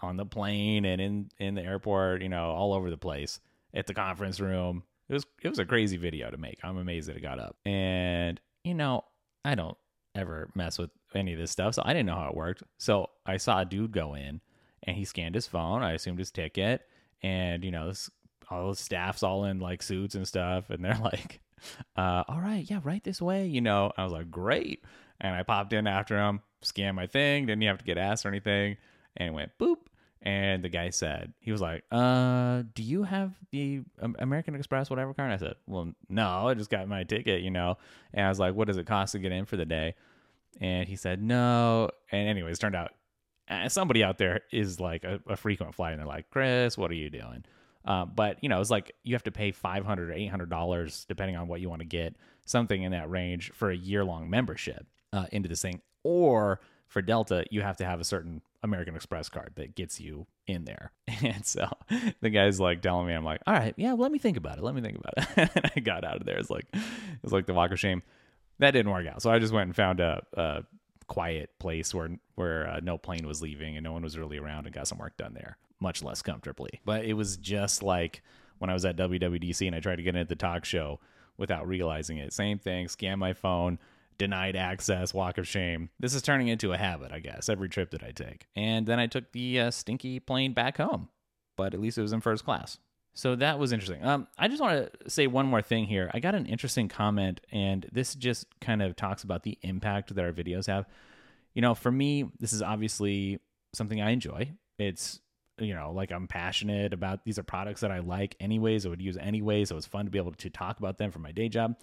on 0.00 0.16
the 0.16 0.26
plane 0.26 0.84
and 0.84 1.00
in 1.00 1.30
in 1.38 1.54
the 1.54 1.62
airport, 1.62 2.22
you 2.22 2.28
know, 2.28 2.50
all 2.50 2.72
over 2.72 2.90
the 2.90 2.96
place 2.96 3.40
at 3.74 3.86
the 3.86 3.94
conference 3.94 4.40
room. 4.40 4.84
It 5.08 5.14
was 5.14 5.26
it 5.42 5.48
was 5.48 5.58
a 5.58 5.66
crazy 5.66 5.96
video 5.96 6.30
to 6.30 6.36
make. 6.36 6.58
I'm 6.62 6.78
amazed 6.78 7.08
that 7.08 7.16
it 7.16 7.22
got 7.22 7.38
up. 7.38 7.56
And 7.64 8.40
you 8.64 8.74
know, 8.74 9.04
I 9.44 9.54
don't 9.54 9.76
ever 10.14 10.50
mess 10.54 10.78
with 10.78 10.90
any 11.14 11.32
of 11.32 11.38
this 11.38 11.50
stuff, 11.50 11.74
so 11.74 11.82
I 11.84 11.92
didn't 11.92 12.06
know 12.06 12.16
how 12.16 12.28
it 12.28 12.36
worked. 12.36 12.62
So 12.78 13.10
I 13.26 13.36
saw 13.36 13.60
a 13.60 13.64
dude 13.64 13.92
go 13.92 14.14
in 14.14 14.40
and 14.90 14.98
he 14.98 15.04
scanned 15.04 15.36
his 15.36 15.46
phone. 15.46 15.82
I 15.82 15.92
assumed 15.92 16.18
his 16.18 16.32
ticket, 16.32 16.86
and 17.22 17.64
you 17.64 17.70
know, 17.70 17.88
this, 17.88 18.10
all 18.50 18.70
the 18.70 18.76
staff's 18.76 19.22
all 19.22 19.44
in 19.44 19.60
like 19.60 19.82
suits 19.82 20.16
and 20.16 20.26
stuff, 20.26 20.68
and 20.68 20.84
they're 20.84 20.98
like, 21.02 21.40
uh, 21.96 22.24
"All 22.28 22.40
right, 22.40 22.68
yeah, 22.68 22.80
right 22.82 23.02
this 23.02 23.22
way." 23.22 23.46
You 23.46 23.60
know, 23.60 23.92
I 23.96 24.02
was 24.02 24.12
like, 24.12 24.30
"Great," 24.30 24.84
and 25.20 25.34
I 25.34 25.44
popped 25.44 25.72
in 25.72 25.86
after 25.86 26.18
him, 26.18 26.40
scanned 26.62 26.96
my 26.96 27.06
thing, 27.06 27.46
didn't 27.46 27.62
have 27.62 27.78
to 27.78 27.84
get 27.84 27.98
asked 27.98 28.26
or 28.26 28.28
anything, 28.28 28.76
and 29.16 29.28
it 29.28 29.32
went 29.32 29.56
boop. 29.58 29.76
And 30.22 30.62
the 30.62 30.68
guy 30.68 30.90
said, 30.90 31.32
he 31.40 31.50
was 31.50 31.62
like, 31.62 31.82
uh, 31.90 32.64
do 32.74 32.82
you 32.82 33.04
have 33.04 33.32
the 33.52 33.80
American 34.18 34.54
Express, 34.54 34.90
whatever 34.90 35.14
card? 35.14 35.32
I 35.32 35.38
said, 35.38 35.54
well, 35.66 35.94
no, 36.10 36.48
I 36.48 36.52
just 36.52 36.68
got 36.68 36.86
my 36.88 37.04
ticket, 37.04 37.40
you 37.40 37.50
know. 37.50 37.78
And 38.12 38.26
I 38.26 38.28
was 38.28 38.38
like, 38.38 38.54
what 38.54 38.66
does 38.66 38.76
it 38.76 38.86
cost 38.86 39.12
to 39.12 39.18
get 39.18 39.32
in 39.32 39.46
for 39.46 39.56
the 39.56 39.64
day? 39.64 39.94
And 40.60 40.86
he 40.86 40.96
said, 40.96 41.22
no. 41.22 41.88
And 42.12 42.28
anyways, 42.28 42.58
turned 42.58 42.76
out 42.76 42.92
somebody 43.68 44.04
out 44.04 44.18
there 44.18 44.42
is 44.52 44.80
like 44.80 45.04
a, 45.04 45.20
a, 45.28 45.36
frequent 45.36 45.74
flyer 45.74 45.92
and 45.92 46.00
they're 46.00 46.06
like, 46.06 46.30
Chris, 46.30 46.78
what 46.78 46.90
are 46.90 46.94
you 46.94 47.10
doing? 47.10 47.44
Uh, 47.84 48.04
but 48.04 48.38
you 48.42 48.48
know, 48.48 48.60
it's 48.60 48.70
like 48.70 48.92
you 49.02 49.14
have 49.14 49.22
to 49.24 49.32
pay 49.32 49.52
five 49.52 49.84
hundred 49.84 50.10
or 50.10 50.12
eight 50.12 50.28
hundred 50.28 50.50
dollars 50.50 51.06
depending 51.08 51.36
on 51.36 51.48
what 51.48 51.60
you 51.60 51.68
want 51.68 51.80
to 51.80 51.86
get, 51.86 52.14
something 52.46 52.82
in 52.82 52.92
that 52.92 53.10
range 53.10 53.50
for 53.54 53.70
a 53.70 53.76
year 53.76 54.04
long 54.04 54.28
membership 54.28 54.86
uh, 55.12 55.26
into 55.32 55.48
this 55.48 55.62
thing. 55.62 55.80
Or 56.02 56.60
for 56.88 57.02
Delta, 57.02 57.44
you 57.50 57.62
have 57.62 57.76
to 57.78 57.84
have 57.84 58.00
a 58.00 58.04
certain 58.04 58.42
American 58.62 58.94
Express 58.94 59.28
card 59.28 59.52
that 59.56 59.74
gets 59.74 60.00
you 60.00 60.26
in 60.46 60.64
there. 60.64 60.92
And 61.22 61.44
so 61.44 61.68
the 62.22 62.30
guy's 62.30 62.58
like 62.58 62.80
telling 62.80 63.06
me, 63.06 63.12
I'm 63.12 63.24
like, 63.24 63.42
all 63.46 63.52
right, 63.52 63.74
yeah, 63.76 63.92
let 63.92 64.10
me 64.10 64.18
think 64.18 64.38
about 64.38 64.56
it. 64.56 64.64
Let 64.64 64.74
me 64.74 64.80
think 64.80 64.98
about 64.98 65.14
it. 65.18 65.50
and 65.54 65.70
I 65.76 65.80
got 65.80 66.02
out 66.02 66.16
of 66.16 66.24
there. 66.24 66.38
It's 66.38 66.48
like 66.48 66.64
it's 67.22 67.32
like 67.32 67.46
the 67.46 67.52
walk 67.52 67.72
of 67.72 67.80
shame. 67.80 68.02
That 68.58 68.70
didn't 68.70 68.90
work 68.90 69.06
out. 69.06 69.20
So 69.20 69.30
I 69.30 69.38
just 69.38 69.52
went 69.52 69.66
and 69.66 69.76
found 69.76 70.00
a, 70.00 70.22
a 70.34 70.62
quiet 71.10 71.50
place 71.58 71.92
where 71.92 72.08
where 72.36 72.68
uh, 72.68 72.80
no 72.80 72.96
plane 72.96 73.26
was 73.26 73.42
leaving 73.42 73.76
and 73.76 73.82
no 73.82 73.92
one 73.92 74.02
was 74.02 74.16
really 74.16 74.38
around 74.38 74.64
and 74.64 74.74
got 74.74 74.86
some 74.86 74.98
work 74.98 75.16
done 75.16 75.34
there, 75.34 75.58
much 75.80 76.02
less 76.02 76.22
comfortably. 76.22 76.80
But 76.84 77.04
it 77.04 77.14
was 77.14 77.36
just 77.36 77.82
like 77.82 78.22
when 78.58 78.70
I 78.70 78.74
was 78.74 78.84
at 78.84 78.96
WWDC 78.96 79.66
and 79.66 79.74
I 79.74 79.80
tried 79.80 79.96
to 79.96 80.02
get 80.04 80.14
into 80.14 80.28
the 80.28 80.36
talk 80.36 80.64
show 80.64 81.00
without 81.36 81.66
realizing 81.66 82.18
it. 82.18 82.32
Same 82.32 82.58
thing, 82.60 82.86
scan 82.86 83.18
my 83.18 83.32
phone, 83.32 83.80
denied 84.18 84.54
access, 84.54 85.12
walk 85.12 85.36
of 85.36 85.48
shame. 85.48 85.90
This 85.98 86.14
is 86.14 86.22
turning 86.22 86.46
into 86.46 86.72
a 86.72 86.78
habit, 86.78 87.10
I 87.10 87.18
guess, 87.18 87.48
every 87.48 87.68
trip 87.68 87.90
that 87.90 88.04
I 88.04 88.12
take. 88.12 88.46
And 88.54 88.86
then 88.86 89.00
I 89.00 89.08
took 89.08 89.32
the 89.32 89.60
uh, 89.60 89.70
stinky 89.72 90.20
plane 90.20 90.52
back 90.52 90.76
home, 90.76 91.08
but 91.56 91.74
at 91.74 91.80
least 91.80 91.98
it 91.98 92.02
was 92.02 92.12
in 92.12 92.20
first 92.20 92.44
class. 92.44 92.78
So 93.12 93.34
that 93.36 93.58
was 93.58 93.72
interesting. 93.72 94.04
Um, 94.04 94.28
I 94.38 94.48
just 94.48 94.62
want 94.62 94.90
to 95.02 95.10
say 95.10 95.26
one 95.26 95.46
more 95.46 95.62
thing 95.62 95.84
here. 95.84 96.10
I 96.14 96.20
got 96.20 96.34
an 96.34 96.46
interesting 96.46 96.88
comment, 96.88 97.40
and 97.50 97.86
this 97.92 98.14
just 98.14 98.46
kind 98.60 98.82
of 98.82 98.96
talks 98.96 99.24
about 99.24 99.42
the 99.42 99.58
impact 99.62 100.14
that 100.14 100.24
our 100.24 100.32
videos 100.32 100.66
have. 100.68 100.86
You 101.54 101.62
know, 101.62 101.74
for 101.74 101.90
me, 101.90 102.30
this 102.38 102.52
is 102.52 102.62
obviously 102.62 103.40
something 103.72 104.00
I 104.00 104.10
enjoy. 104.10 104.52
It's 104.78 105.20
you 105.60 105.74
know, 105.74 105.92
like 105.92 106.10
I'm 106.10 106.26
passionate 106.26 106.92
about 106.92 107.24
these 107.24 107.38
are 107.38 107.42
products 107.42 107.82
that 107.82 107.90
I 107.90 107.98
like 108.00 108.34
anyways, 108.40 108.86
I 108.86 108.88
would 108.88 109.02
use 109.02 109.16
anyways. 109.16 109.68
So 109.68 109.76
it's 109.76 109.86
fun 109.86 110.06
to 110.06 110.10
be 110.10 110.18
able 110.18 110.32
to 110.32 110.50
talk 110.50 110.78
about 110.78 110.98
them 110.98 111.10
for 111.10 111.18
my 111.18 111.32
day 111.32 111.48
job. 111.48 111.76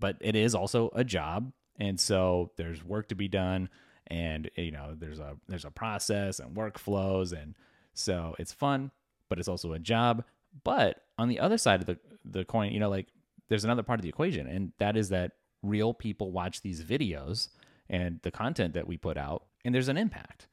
But 0.00 0.16
it 0.20 0.34
is 0.34 0.54
also 0.54 0.90
a 0.94 1.04
job. 1.04 1.52
And 1.78 2.00
so 2.00 2.50
there's 2.56 2.82
work 2.82 3.08
to 3.08 3.14
be 3.14 3.28
done 3.28 3.68
and 4.08 4.50
you 4.56 4.72
know, 4.72 4.94
there's 4.98 5.20
a 5.20 5.36
there's 5.48 5.66
a 5.66 5.70
process 5.70 6.40
and 6.40 6.56
workflows 6.56 7.32
and 7.32 7.54
so 7.92 8.34
it's 8.38 8.52
fun, 8.52 8.90
but 9.28 9.38
it's 9.38 9.48
also 9.48 9.72
a 9.72 9.78
job. 9.78 10.24
But 10.64 11.02
on 11.18 11.28
the 11.28 11.40
other 11.40 11.58
side 11.58 11.80
of 11.80 11.86
the, 11.86 11.98
the 12.24 12.44
coin, 12.44 12.72
you 12.72 12.80
know, 12.80 12.90
like 12.90 13.08
there's 13.48 13.64
another 13.64 13.82
part 13.82 13.98
of 13.98 14.02
the 14.02 14.08
equation, 14.08 14.46
and 14.46 14.72
that 14.78 14.96
is 14.96 15.08
that 15.10 15.32
real 15.62 15.92
people 15.94 16.30
watch 16.32 16.62
these 16.62 16.82
videos 16.82 17.48
and 17.90 18.20
the 18.22 18.30
content 18.30 18.74
that 18.74 18.86
we 18.86 18.96
put 18.96 19.16
out, 19.16 19.44
and 19.64 19.74
there's 19.74 19.88
an 19.88 19.96
impact. 19.96 20.46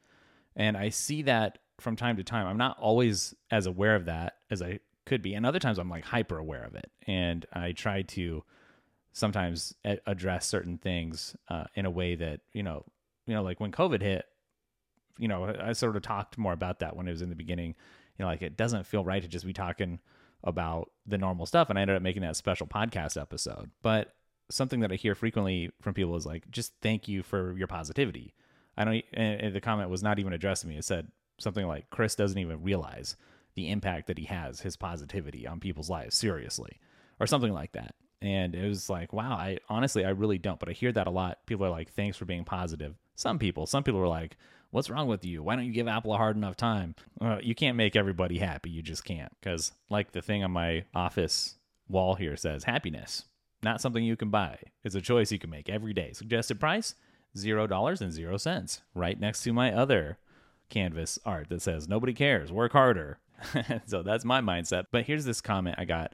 And 0.55 0.77
I 0.77 0.89
see 0.89 1.21
that 1.23 1.59
from 1.79 1.95
time 1.95 2.15
to 2.17 2.23
time. 2.23 2.47
I'm 2.47 2.57
not 2.57 2.77
always 2.79 3.35
as 3.51 3.65
aware 3.65 3.95
of 3.95 4.05
that 4.05 4.37
as 4.49 4.61
I 4.61 4.79
could 5.05 5.21
be, 5.21 5.33
and 5.33 5.45
other 5.45 5.59
times 5.59 5.77
I'm 5.77 5.89
like 5.89 6.05
hyper 6.05 6.37
aware 6.37 6.63
of 6.63 6.75
it, 6.75 6.89
and 7.05 7.45
I 7.53 7.73
try 7.73 8.01
to 8.01 8.43
sometimes 9.11 9.73
address 10.05 10.45
certain 10.45 10.77
things 10.77 11.35
uh, 11.49 11.65
in 11.73 11.85
a 11.85 11.91
way 11.91 12.15
that 12.15 12.41
you 12.53 12.63
know, 12.63 12.85
you 13.27 13.33
know, 13.33 13.43
like 13.43 13.59
when 13.59 13.71
COVID 13.71 14.01
hit, 14.01 14.25
you 15.17 15.27
know, 15.27 15.53
I 15.59 15.73
sort 15.73 15.95
of 15.95 16.01
talked 16.01 16.37
more 16.37 16.53
about 16.53 16.79
that 16.79 16.95
when 16.95 17.07
it 17.07 17.11
was 17.11 17.21
in 17.21 17.29
the 17.29 17.35
beginning 17.35 17.75
you 18.17 18.23
know, 18.23 18.29
like 18.29 18.41
it 18.41 18.57
doesn't 18.57 18.85
feel 18.85 19.03
right 19.03 19.21
to 19.21 19.27
just 19.27 19.45
be 19.45 19.53
talking 19.53 19.99
about 20.43 20.91
the 21.05 21.17
normal 21.17 21.45
stuff. 21.45 21.69
And 21.69 21.77
I 21.77 21.81
ended 21.81 21.97
up 21.97 22.01
making 22.01 22.21
that 22.21 22.35
special 22.35 22.67
podcast 22.67 23.19
episode. 23.19 23.71
But 23.81 24.13
something 24.49 24.79
that 24.81 24.91
I 24.91 24.95
hear 24.95 25.15
frequently 25.15 25.71
from 25.81 25.93
people 25.93 26.15
is 26.15 26.25
like, 26.25 26.49
just 26.51 26.73
thank 26.81 27.07
you 27.07 27.23
for 27.23 27.57
your 27.57 27.67
positivity. 27.67 28.33
I 28.77 28.85
don't, 28.85 29.03
and 29.13 29.55
the 29.55 29.61
comment 29.61 29.89
was 29.89 30.03
not 30.03 30.19
even 30.19 30.33
addressed 30.33 30.61
to 30.63 30.67
me. 30.67 30.77
It 30.77 30.85
said 30.85 31.07
something 31.39 31.65
like, 31.65 31.89
Chris 31.89 32.15
doesn't 32.15 32.37
even 32.37 32.63
realize 32.63 33.15
the 33.55 33.69
impact 33.69 34.07
that 34.07 34.17
he 34.17 34.25
has, 34.25 34.61
his 34.61 34.75
positivity 34.75 35.47
on 35.47 35.59
people's 35.59 35.89
lives, 35.89 36.15
seriously, 36.15 36.79
or 37.19 37.27
something 37.27 37.53
like 37.53 37.71
that. 37.71 37.95
And 38.21 38.53
it 38.53 38.67
was 38.67 38.89
like, 38.89 39.13
wow, 39.13 39.33
I 39.33 39.59
honestly, 39.69 40.05
I 40.05 40.09
really 40.09 40.37
don't. 40.37 40.59
But 40.59 40.69
I 40.69 40.73
hear 40.73 40.91
that 40.91 41.07
a 41.07 41.11
lot. 41.11 41.45
People 41.45 41.65
are 41.65 41.69
like, 41.69 41.93
thanks 41.93 42.17
for 42.17 42.25
being 42.25 42.43
positive. 42.43 42.95
Some 43.15 43.39
people, 43.39 43.65
some 43.65 43.83
people 43.83 44.01
are 44.01 44.07
like, 44.07 44.37
What's 44.75 44.89
wrong 44.89 45.07
with 45.07 45.23
you? 45.23 45.41
Why 45.41 45.55
don't 45.55 45.63
you 45.63 45.71
give 45.71 45.87
Apple 45.87 46.13
a 46.13 46.17
hard 46.17 46.35
enough 46.35 46.57
time? 46.57 46.95
Uh, 47.21 47.37
you 47.41 47.55
can't 47.55 47.77
make 47.77 47.95
everybody 47.95 48.39
happy. 48.39 48.69
You 48.69 48.81
just 48.81 49.05
can't. 49.05 49.31
Because, 49.39 49.71
like 49.89 50.11
the 50.11 50.21
thing 50.21 50.43
on 50.43 50.51
my 50.51 50.83
office 50.93 51.55
wall 51.87 52.15
here 52.15 52.35
says, 52.35 52.65
happiness, 52.65 53.23
not 53.63 53.79
something 53.79 54.03
you 54.03 54.17
can 54.17 54.31
buy. 54.31 54.59
It's 54.83 54.93
a 54.93 54.99
choice 54.99 55.31
you 55.31 55.39
can 55.39 55.49
make 55.49 55.69
every 55.69 55.93
day. 55.93 56.11
Suggested 56.11 56.59
price, 56.59 56.95
$0 57.37 58.01
and 58.01 58.11
0 58.11 58.35
cents. 58.35 58.81
Right 58.93 59.17
next 59.17 59.43
to 59.43 59.53
my 59.53 59.71
other 59.71 60.17
canvas 60.67 61.17
art 61.25 61.47
that 61.47 61.61
says, 61.61 61.87
nobody 61.87 62.11
cares, 62.11 62.51
work 62.51 62.73
harder. 62.73 63.19
so 63.85 64.03
that's 64.03 64.25
my 64.25 64.41
mindset. 64.41 64.87
But 64.91 65.05
here's 65.05 65.23
this 65.23 65.39
comment 65.39 65.77
I 65.77 65.85
got. 65.85 66.11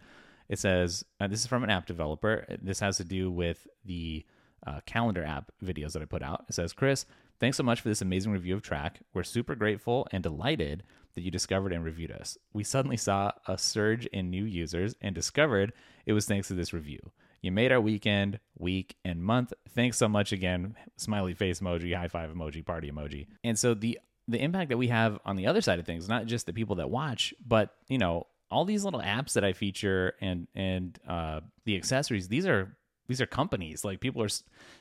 It 0.49 0.59
says, 0.59 1.03
uh, 1.19 1.25
this 1.25 1.39
is 1.39 1.47
from 1.47 1.63
an 1.63 1.71
app 1.71 1.87
developer. 1.87 2.45
This 2.61 2.79
has 2.81 2.97
to 2.97 3.05
do 3.05 3.31
with 3.31 3.67
the 3.85 4.23
uh, 4.67 4.81
calendar 4.85 5.23
app 5.23 5.51
videos 5.65 5.93
that 5.93 6.03
I 6.03 6.05
put 6.05 6.21
out. 6.21 6.45
It 6.47 6.53
says, 6.53 6.73
Chris, 6.73 7.07
Thanks 7.41 7.57
so 7.57 7.63
much 7.63 7.81
for 7.81 7.89
this 7.89 8.03
amazing 8.03 8.31
review 8.31 8.53
of 8.53 8.61
Track. 8.61 8.99
We're 9.15 9.23
super 9.23 9.55
grateful 9.55 10.07
and 10.11 10.21
delighted 10.21 10.83
that 11.15 11.21
you 11.21 11.31
discovered 11.31 11.73
and 11.73 11.83
reviewed 11.83 12.11
us. 12.11 12.37
We 12.53 12.63
suddenly 12.63 12.97
saw 12.97 13.31
a 13.47 13.57
surge 13.57 14.05
in 14.05 14.29
new 14.29 14.45
users 14.45 14.93
and 15.01 15.15
discovered 15.15 15.73
it 16.05 16.13
was 16.13 16.27
thanks 16.27 16.49
to 16.49 16.53
this 16.53 16.71
review. 16.71 16.99
You 17.41 17.51
made 17.51 17.71
our 17.71 17.81
weekend, 17.81 18.39
week, 18.59 18.95
and 19.03 19.23
month. 19.23 19.53
Thanks 19.69 19.97
so 19.97 20.07
much 20.07 20.31
again. 20.31 20.75
Smiley 20.97 21.33
face 21.33 21.61
emoji, 21.61 21.97
high 21.97 22.09
five 22.09 22.29
emoji, 22.29 22.63
party 22.63 22.91
emoji. 22.91 23.25
And 23.43 23.57
so 23.57 23.73
the 23.73 23.97
the 24.27 24.39
impact 24.39 24.69
that 24.69 24.77
we 24.77 24.89
have 24.89 25.17
on 25.25 25.35
the 25.35 25.47
other 25.47 25.61
side 25.61 25.79
of 25.79 25.85
things, 25.87 26.07
not 26.07 26.27
just 26.27 26.45
the 26.45 26.53
people 26.53 26.75
that 26.75 26.91
watch, 26.91 27.33
but 27.43 27.73
you 27.87 27.97
know, 27.97 28.27
all 28.51 28.65
these 28.65 28.85
little 28.85 29.01
apps 29.01 29.33
that 29.33 29.43
I 29.43 29.53
feature 29.53 30.13
and 30.21 30.47
and 30.53 30.99
uh, 31.07 31.39
the 31.65 31.75
accessories. 31.75 32.27
These 32.27 32.45
are 32.45 32.77
these 33.11 33.21
are 33.21 33.25
companies. 33.25 33.83
Like 33.83 33.99
people 33.99 34.23
are 34.23 34.29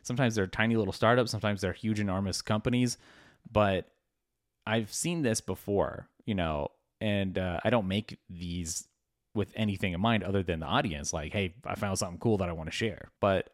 sometimes 0.03 0.37
they're 0.37 0.47
tiny 0.47 0.77
little 0.77 0.93
startups, 0.93 1.33
sometimes 1.33 1.61
they're 1.61 1.73
huge 1.73 1.99
enormous 1.99 2.43
companies, 2.43 2.97
but 3.51 3.88
I've 4.66 4.93
seen 4.93 5.23
this 5.23 5.40
before, 5.40 6.09
you 6.27 6.37
know, 6.37 6.69
and 7.01 7.37
uh, 7.37 7.59
I 7.64 7.71
don't 7.71 7.88
make 7.88 8.19
these 8.29 8.87
with 9.35 9.53
anything 9.57 9.95
in 9.95 10.01
mind 10.01 10.23
other 10.23 10.45
than 10.45 10.61
the 10.61 10.66
audience. 10.66 11.12
Like, 11.12 11.33
hey, 11.33 11.55
I 11.64 11.75
found 11.75 11.99
something 11.99 12.19
cool 12.19 12.37
that 12.38 12.49
I 12.49 12.53
want 12.53 12.71
to 12.71 12.77
share. 12.77 13.11
But 13.21 13.51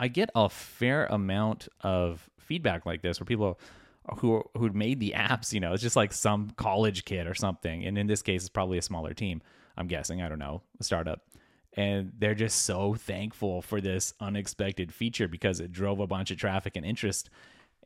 I 0.00 0.08
get 0.08 0.30
a 0.34 0.48
fair 0.48 1.04
amount 1.06 1.68
of 1.82 2.28
feedback 2.38 2.86
like 2.86 3.02
this 3.02 3.20
where 3.20 3.26
people 3.26 3.60
who 4.18 4.42
who 4.56 4.70
made 4.70 5.00
the 5.00 5.12
apps, 5.16 5.52
you 5.52 5.60
know, 5.60 5.74
it's 5.74 5.82
just 5.82 5.96
like 5.96 6.14
some 6.14 6.50
college 6.56 7.04
kid 7.04 7.26
or 7.26 7.34
something. 7.34 7.84
And 7.84 7.98
in 7.98 8.06
this 8.06 8.22
case, 8.22 8.42
it's 8.42 8.48
probably 8.48 8.78
a 8.78 8.82
smaller 8.82 9.12
team. 9.12 9.42
I'm 9.76 9.86
guessing. 9.86 10.22
I 10.22 10.30
don't 10.30 10.38
know, 10.38 10.62
a 10.80 10.84
startup 10.84 11.20
and 11.74 12.12
they're 12.18 12.34
just 12.34 12.62
so 12.62 12.94
thankful 12.94 13.60
for 13.60 13.80
this 13.80 14.14
unexpected 14.20 14.92
feature 14.92 15.28
because 15.28 15.60
it 15.60 15.72
drove 15.72 16.00
a 16.00 16.06
bunch 16.06 16.30
of 16.30 16.38
traffic 16.38 16.76
and 16.76 16.86
interest. 16.86 17.30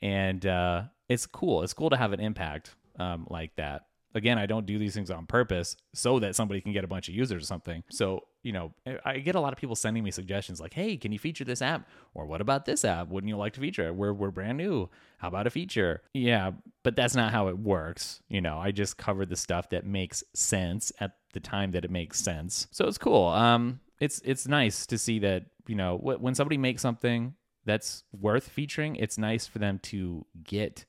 And 0.03 0.45
uh, 0.47 0.85
it's 1.09 1.27
cool. 1.27 1.63
It's 1.63 1.73
cool 1.73 1.91
to 1.91 1.97
have 1.97 2.13
an 2.13 2.21
impact 2.21 2.75
um, 2.99 3.27
like 3.31 3.57
that. 3.57 3.87
Again 4.15 4.39
i 4.39 4.47
don't 4.47 4.65
do 4.65 4.79
these 4.79 4.95
things 4.95 5.11
on 5.11 5.27
purpose 5.27 5.77
so 5.93 6.19
that 6.19 6.35
somebody 6.35 6.63
can 6.63 6.73
get 6.73 6.83
a 6.83 6.89
bunch 6.89 7.09
of 7.09 7.15
users 7.15 7.43
or 7.43 7.47
something. 7.47 7.85
So 7.91 8.25
you 8.43 8.53
know 8.53 8.73
i 9.05 9.19
get 9.19 9.35
a 9.35 9.41
lot 9.41 9.53
of 9.53 9.59
people 9.59 9.77
sending 9.77 10.03
me 10.03 10.11
suggestions 10.11 10.61
like 10.61 10.73
hey 10.73 10.97
can 10.97 11.13
you 11.13 11.19
feature 11.19 11.45
this 11.45 11.61
app? 11.61 11.87
Or 12.15 12.25
what 12.25 12.41
about 12.41 12.65
this 12.65 12.87
app? 12.87 13.09
Wouldn't 13.09 13.29
you 13.29 13.37
like 13.37 13.53
to 13.53 13.61
feature 13.61 13.87
it? 13.87 13.95
We're, 13.95 14.15
we're 14.15 14.31
brand 14.31 14.57
new. 14.57 14.89
How 15.19 15.29
about 15.29 15.47
a 15.47 15.51
feature? 15.51 16.03
Yeah 16.15 16.53
but 16.83 16.97
that's 16.97 17.15
not 17.15 17.33
how 17.33 17.49
it 17.49 17.59
works 17.59 18.23
you 18.29 18.41
know? 18.41 18.59
I 18.59 18.73
just 18.73 18.97
cover 18.97 19.27
the 19.27 19.37
stuff 19.37 19.69
that 19.71 19.85
makes 19.85 20.25
sense 20.35 20.91
at 21.01 21.18
the 21.33 21.41
time 21.41 21.71
that 21.73 21.85
it 21.85 21.91
makes 21.91 22.21
sense 22.21 22.67
so 22.71 22.87
it's 22.87 22.99
cool 22.99 23.29
um 23.29 23.81
it's 24.01 24.21
it's 24.25 24.47
nice 24.47 24.87
to 24.87 24.97
see 24.97 25.19
that 25.19 25.45
you 25.67 25.75
know 25.75 25.97
when 25.97 26.35
somebody 26.35 26.57
makes 26.57 26.83
something 26.83 27.35
that's 27.65 28.05
worth 28.19 28.49
featuring 28.49 28.97
it's 28.97 29.19
nice 29.19 29.47
for 29.47 29.59
them 29.59 29.79
to 29.81 30.25
get 30.45 30.85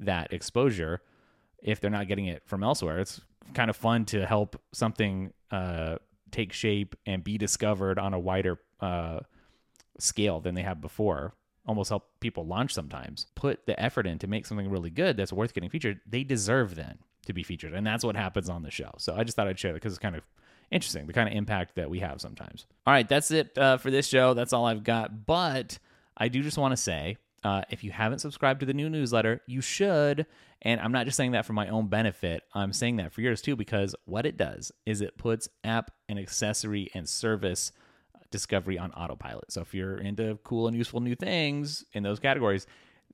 that 0.00 0.32
exposure 0.32 1.02
if 1.64 1.80
they're 1.80 1.90
not 1.90 2.06
getting 2.06 2.26
it 2.26 2.42
from 2.46 2.62
elsewhere. 2.62 3.00
It's 3.00 3.20
kind 3.54 3.70
of 3.70 3.76
fun 3.76 4.04
to 4.06 4.26
help 4.26 4.60
something 4.72 5.32
uh, 5.50 5.96
take 6.30 6.52
shape 6.52 6.94
and 7.06 7.24
be 7.24 7.38
discovered 7.38 7.98
on 7.98 8.14
a 8.14 8.18
wider 8.18 8.58
uh, 8.80 9.20
scale 9.98 10.40
than 10.40 10.54
they 10.54 10.62
have 10.62 10.80
before. 10.80 11.34
Almost 11.66 11.88
help 11.88 12.20
people 12.20 12.46
launch 12.46 12.74
sometimes. 12.74 13.26
Put 13.34 13.64
the 13.66 13.80
effort 13.80 14.06
in 14.06 14.18
to 14.18 14.26
make 14.26 14.44
something 14.44 14.68
really 14.68 14.90
good 14.90 15.16
that's 15.16 15.32
worth 15.32 15.54
getting 15.54 15.70
featured. 15.70 16.00
They 16.06 16.22
deserve 16.22 16.74
then 16.74 16.98
to 17.26 17.32
be 17.32 17.42
featured, 17.42 17.74
and 17.74 17.86
that's 17.86 18.04
what 18.04 18.16
happens 18.16 18.48
on 18.48 18.62
the 18.62 18.70
show. 18.70 18.90
So 18.98 19.14
I 19.16 19.24
just 19.24 19.36
thought 19.36 19.48
I'd 19.48 19.58
share 19.58 19.72
that 19.72 19.76
because 19.76 19.92
it's 19.92 19.98
kind 19.98 20.16
of 20.16 20.22
interesting, 20.70 21.06
the 21.06 21.12
kind 21.12 21.28
of 21.28 21.34
impact 21.34 21.76
that 21.76 21.90
we 21.90 22.00
have 22.00 22.20
sometimes. 22.20 22.66
All 22.86 22.92
right, 22.92 23.08
that's 23.08 23.30
it 23.30 23.56
uh, 23.56 23.76
for 23.76 23.90
this 23.90 24.06
show. 24.06 24.34
That's 24.34 24.52
all 24.52 24.66
I've 24.66 24.84
got. 24.84 25.26
But 25.26 25.78
I 26.16 26.28
do 26.28 26.42
just 26.42 26.58
want 26.58 26.72
to 26.72 26.76
say 26.76 27.16
uh, 27.44 27.62
if 27.70 27.84
you 27.84 27.90
haven't 27.90 28.20
subscribed 28.20 28.60
to 28.60 28.66
the 28.66 28.74
new 28.74 28.88
newsletter, 28.88 29.40
you 29.46 29.60
should. 29.60 30.26
And 30.62 30.80
I'm 30.80 30.92
not 30.92 31.04
just 31.04 31.16
saying 31.16 31.32
that 31.32 31.44
for 31.44 31.52
my 31.52 31.68
own 31.68 31.88
benefit, 31.88 32.42
I'm 32.54 32.72
saying 32.72 32.96
that 32.96 33.12
for 33.12 33.20
yours 33.20 33.42
too, 33.42 33.54
because 33.54 33.94
what 34.06 34.24
it 34.24 34.36
does 34.36 34.72
is 34.86 35.02
it 35.02 35.18
puts 35.18 35.48
app 35.62 35.90
and 36.08 36.18
accessory 36.18 36.90
and 36.94 37.06
service 37.06 37.70
discovery 38.30 38.78
on 38.78 38.90
autopilot. 38.92 39.52
So 39.52 39.60
if 39.60 39.74
you're 39.74 39.98
into 39.98 40.38
cool 40.42 40.66
and 40.66 40.76
useful 40.76 41.00
new 41.00 41.14
things 41.14 41.84
in 41.92 42.02
those 42.02 42.18
categories, 42.18 42.66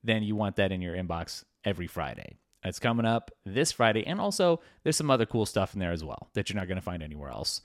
then 0.05 0.23
you 0.23 0.37
want 0.37 0.57
that 0.57 0.70
in 0.73 0.81
your 0.81 0.94
inbox 0.94 1.44
every 1.64 1.88
Friday. 1.88 2.37
It's 2.64 2.79
coming 2.79 3.07
up 3.07 3.31
this 3.46 3.73
Friday. 3.73 4.07
And 4.07 4.20
also, 4.20 4.61
there's 4.83 4.96
some 4.96 5.11
other 5.11 5.27
cool 5.27 5.46
stuff 5.46 5.75
in 5.75 5.81
there 5.81 5.92
as 5.92 6.05
well 6.05 6.29
that 6.35 6.49
you're 6.49 6.59
not 6.59 6.68
going 6.68 6.77
to 6.77 6.83
find 6.83 7.03
anywhere 7.03 7.31
else. 7.31 7.61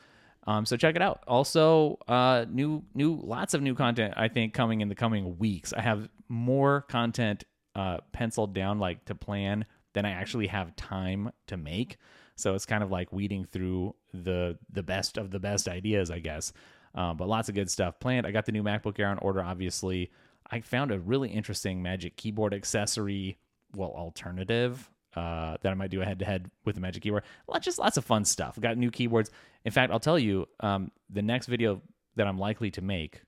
Um, 0.47 0.65
so 0.65 0.77
check 0.77 0.95
it 0.95 1.01
out. 1.01 1.23
Also, 1.27 1.97
uh, 2.08 2.45
new, 2.49 2.84
new, 2.93 3.19
lots 3.21 3.53
of 3.53 3.62
new 3.62 3.75
content. 3.75 4.13
I 4.15 4.27
think 4.27 4.53
coming 4.53 4.81
in 4.81 4.89
the 4.89 4.95
coming 4.95 5.38
weeks. 5.38 5.73
I 5.73 5.81
have 5.81 6.08
more 6.29 6.81
content 6.81 7.43
uh, 7.75 7.97
penciled 8.12 8.53
down, 8.53 8.79
like 8.79 9.05
to 9.05 9.15
plan, 9.15 9.65
than 9.93 10.05
I 10.05 10.12
actually 10.12 10.47
have 10.47 10.75
time 10.75 11.31
to 11.47 11.58
make. 11.58 11.97
So 12.36 12.53
it's 12.53 12.65
kind 12.65 12.84
of 12.84 12.91
like 12.91 13.12
weeding 13.12 13.45
through 13.45 13.95
the 14.13 14.58
the 14.69 14.84
best 14.84 15.17
of 15.17 15.31
the 15.31 15.39
best 15.39 15.67
ideas, 15.67 16.12
I 16.12 16.19
guess. 16.19 16.53
Um, 16.93 17.17
but 17.17 17.27
lots 17.27 17.49
of 17.49 17.55
good 17.55 17.69
stuff 17.69 17.99
planned. 17.99 18.27
I 18.27 18.31
got 18.31 18.45
the 18.45 18.51
new 18.51 18.63
MacBook 18.63 18.99
Air 18.99 19.10
on 19.10 19.17
order. 19.19 19.41
Obviously, 19.41 20.12
I 20.49 20.62
found 20.62 20.91
a 20.91 20.99
really 20.99 21.29
interesting 21.29 21.81
Magic 21.81 22.17
Keyboard 22.17 22.53
accessory, 22.53 23.38
well, 23.75 23.91
alternative 23.91 24.89
uh, 25.15 25.57
that 25.61 25.71
I 25.71 25.73
might 25.75 25.91
do 25.91 26.01
a 26.01 26.05
head 26.05 26.19
to 26.19 26.25
head 26.25 26.49
with 26.65 26.75
the 26.75 26.81
Magic 26.81 27.03
Keyboard. 27.03 27.23
Just 27.61 27.79
lots 27.79 27.97
of 27.97 28.05
fun 28.05 28.25
stuff. 28.25 28.59
Got 28.59 28.77
new 28.77 28.91
keyboards. 28.91 29.31
In 29.63 29.71
fact, 29.71 29.91
I'll 29.91 29.99
tell 29.99 30.19
you, 30.19 30.47
um, 30.59 30.91
the 31.09 31.21
next 31.21 31.47
video 31.47 31.81
that 32.15 32.27
I'm 32.27 32.38
likely 32.38 32.71
to 32.71 32.81
make, 32.81 33.21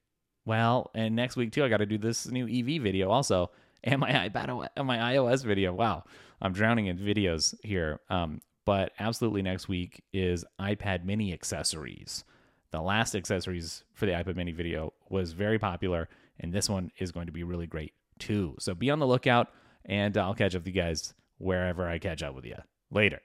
well, 0.45 0.91
and 0.93 1.15
next 1.15 1.35
week 1.35 1.51
too, 1.51 1.63
I 1.63 1.69
got 1.69 1.77
to 1.77 1.85
do 1.85 1.97
this 1.97 2.27
new 2.27 2.45
EV 2.45 2.81
video 2.81 3.09
also, 3.09 3.51
and 3.83 3.99
my 3.99 4.11
iPad, 4.11 4.67
my 4.83 4.97
iOS 4.97 5.43
video. 5.43 5.73
Wow, 5.73 6.03
I'm 6.41 6.53
drowning 6.53 6.87
in 6.87 6.97
videos 6.97 7.55
here. 7.63 7.99
Um, 8.09 8.41
but 8.65 8.91
absolutely, 8.99 9.41
next 9.41 9.69
week 9.69 10.03
is 10.11 10.43
iPad 10.59 11.05
Mini 11.05 11.31
accessories. 11.31 12.25
The 12.71 12.81
last 12.81 13.15
accessories 13.15 13.83
for 13.93 14.05
the 14.05 14.11
iPad 14.11 14.35
Mini 14.35 14.51
video 14.51 14.93
was 15.09 15.31
very 15.31 15.57
popular, 15.57 16.09
and 16.39 16.51
this 16.51 16.69
one 16.69 16.91
is 16.97 17.11
going 17.11 17.27
to 17.27 17.31
be 17.31 17.43
really 17.43 17.67
great 17.67 17.93
too. 18.19 18.55
So 18.59 18.75
be 18.75 18.89
on 18.89 18.99
the 18.99 19.07
lookout, 19.07 19.51
and 19.87 20.17
I'll 20.17 20.35
catch 20.35 20.55
up 20.55 20.61
with 20.61 20.67
you 20.67 20.81
guys 20.81 21.13
wherever 21.37 21.87
I 21.87 21.97
catch 21.99 22.21
up 22.21 22.35
with 22.35 22.45
you. 22.45 22.57
Later. 22.91 23.21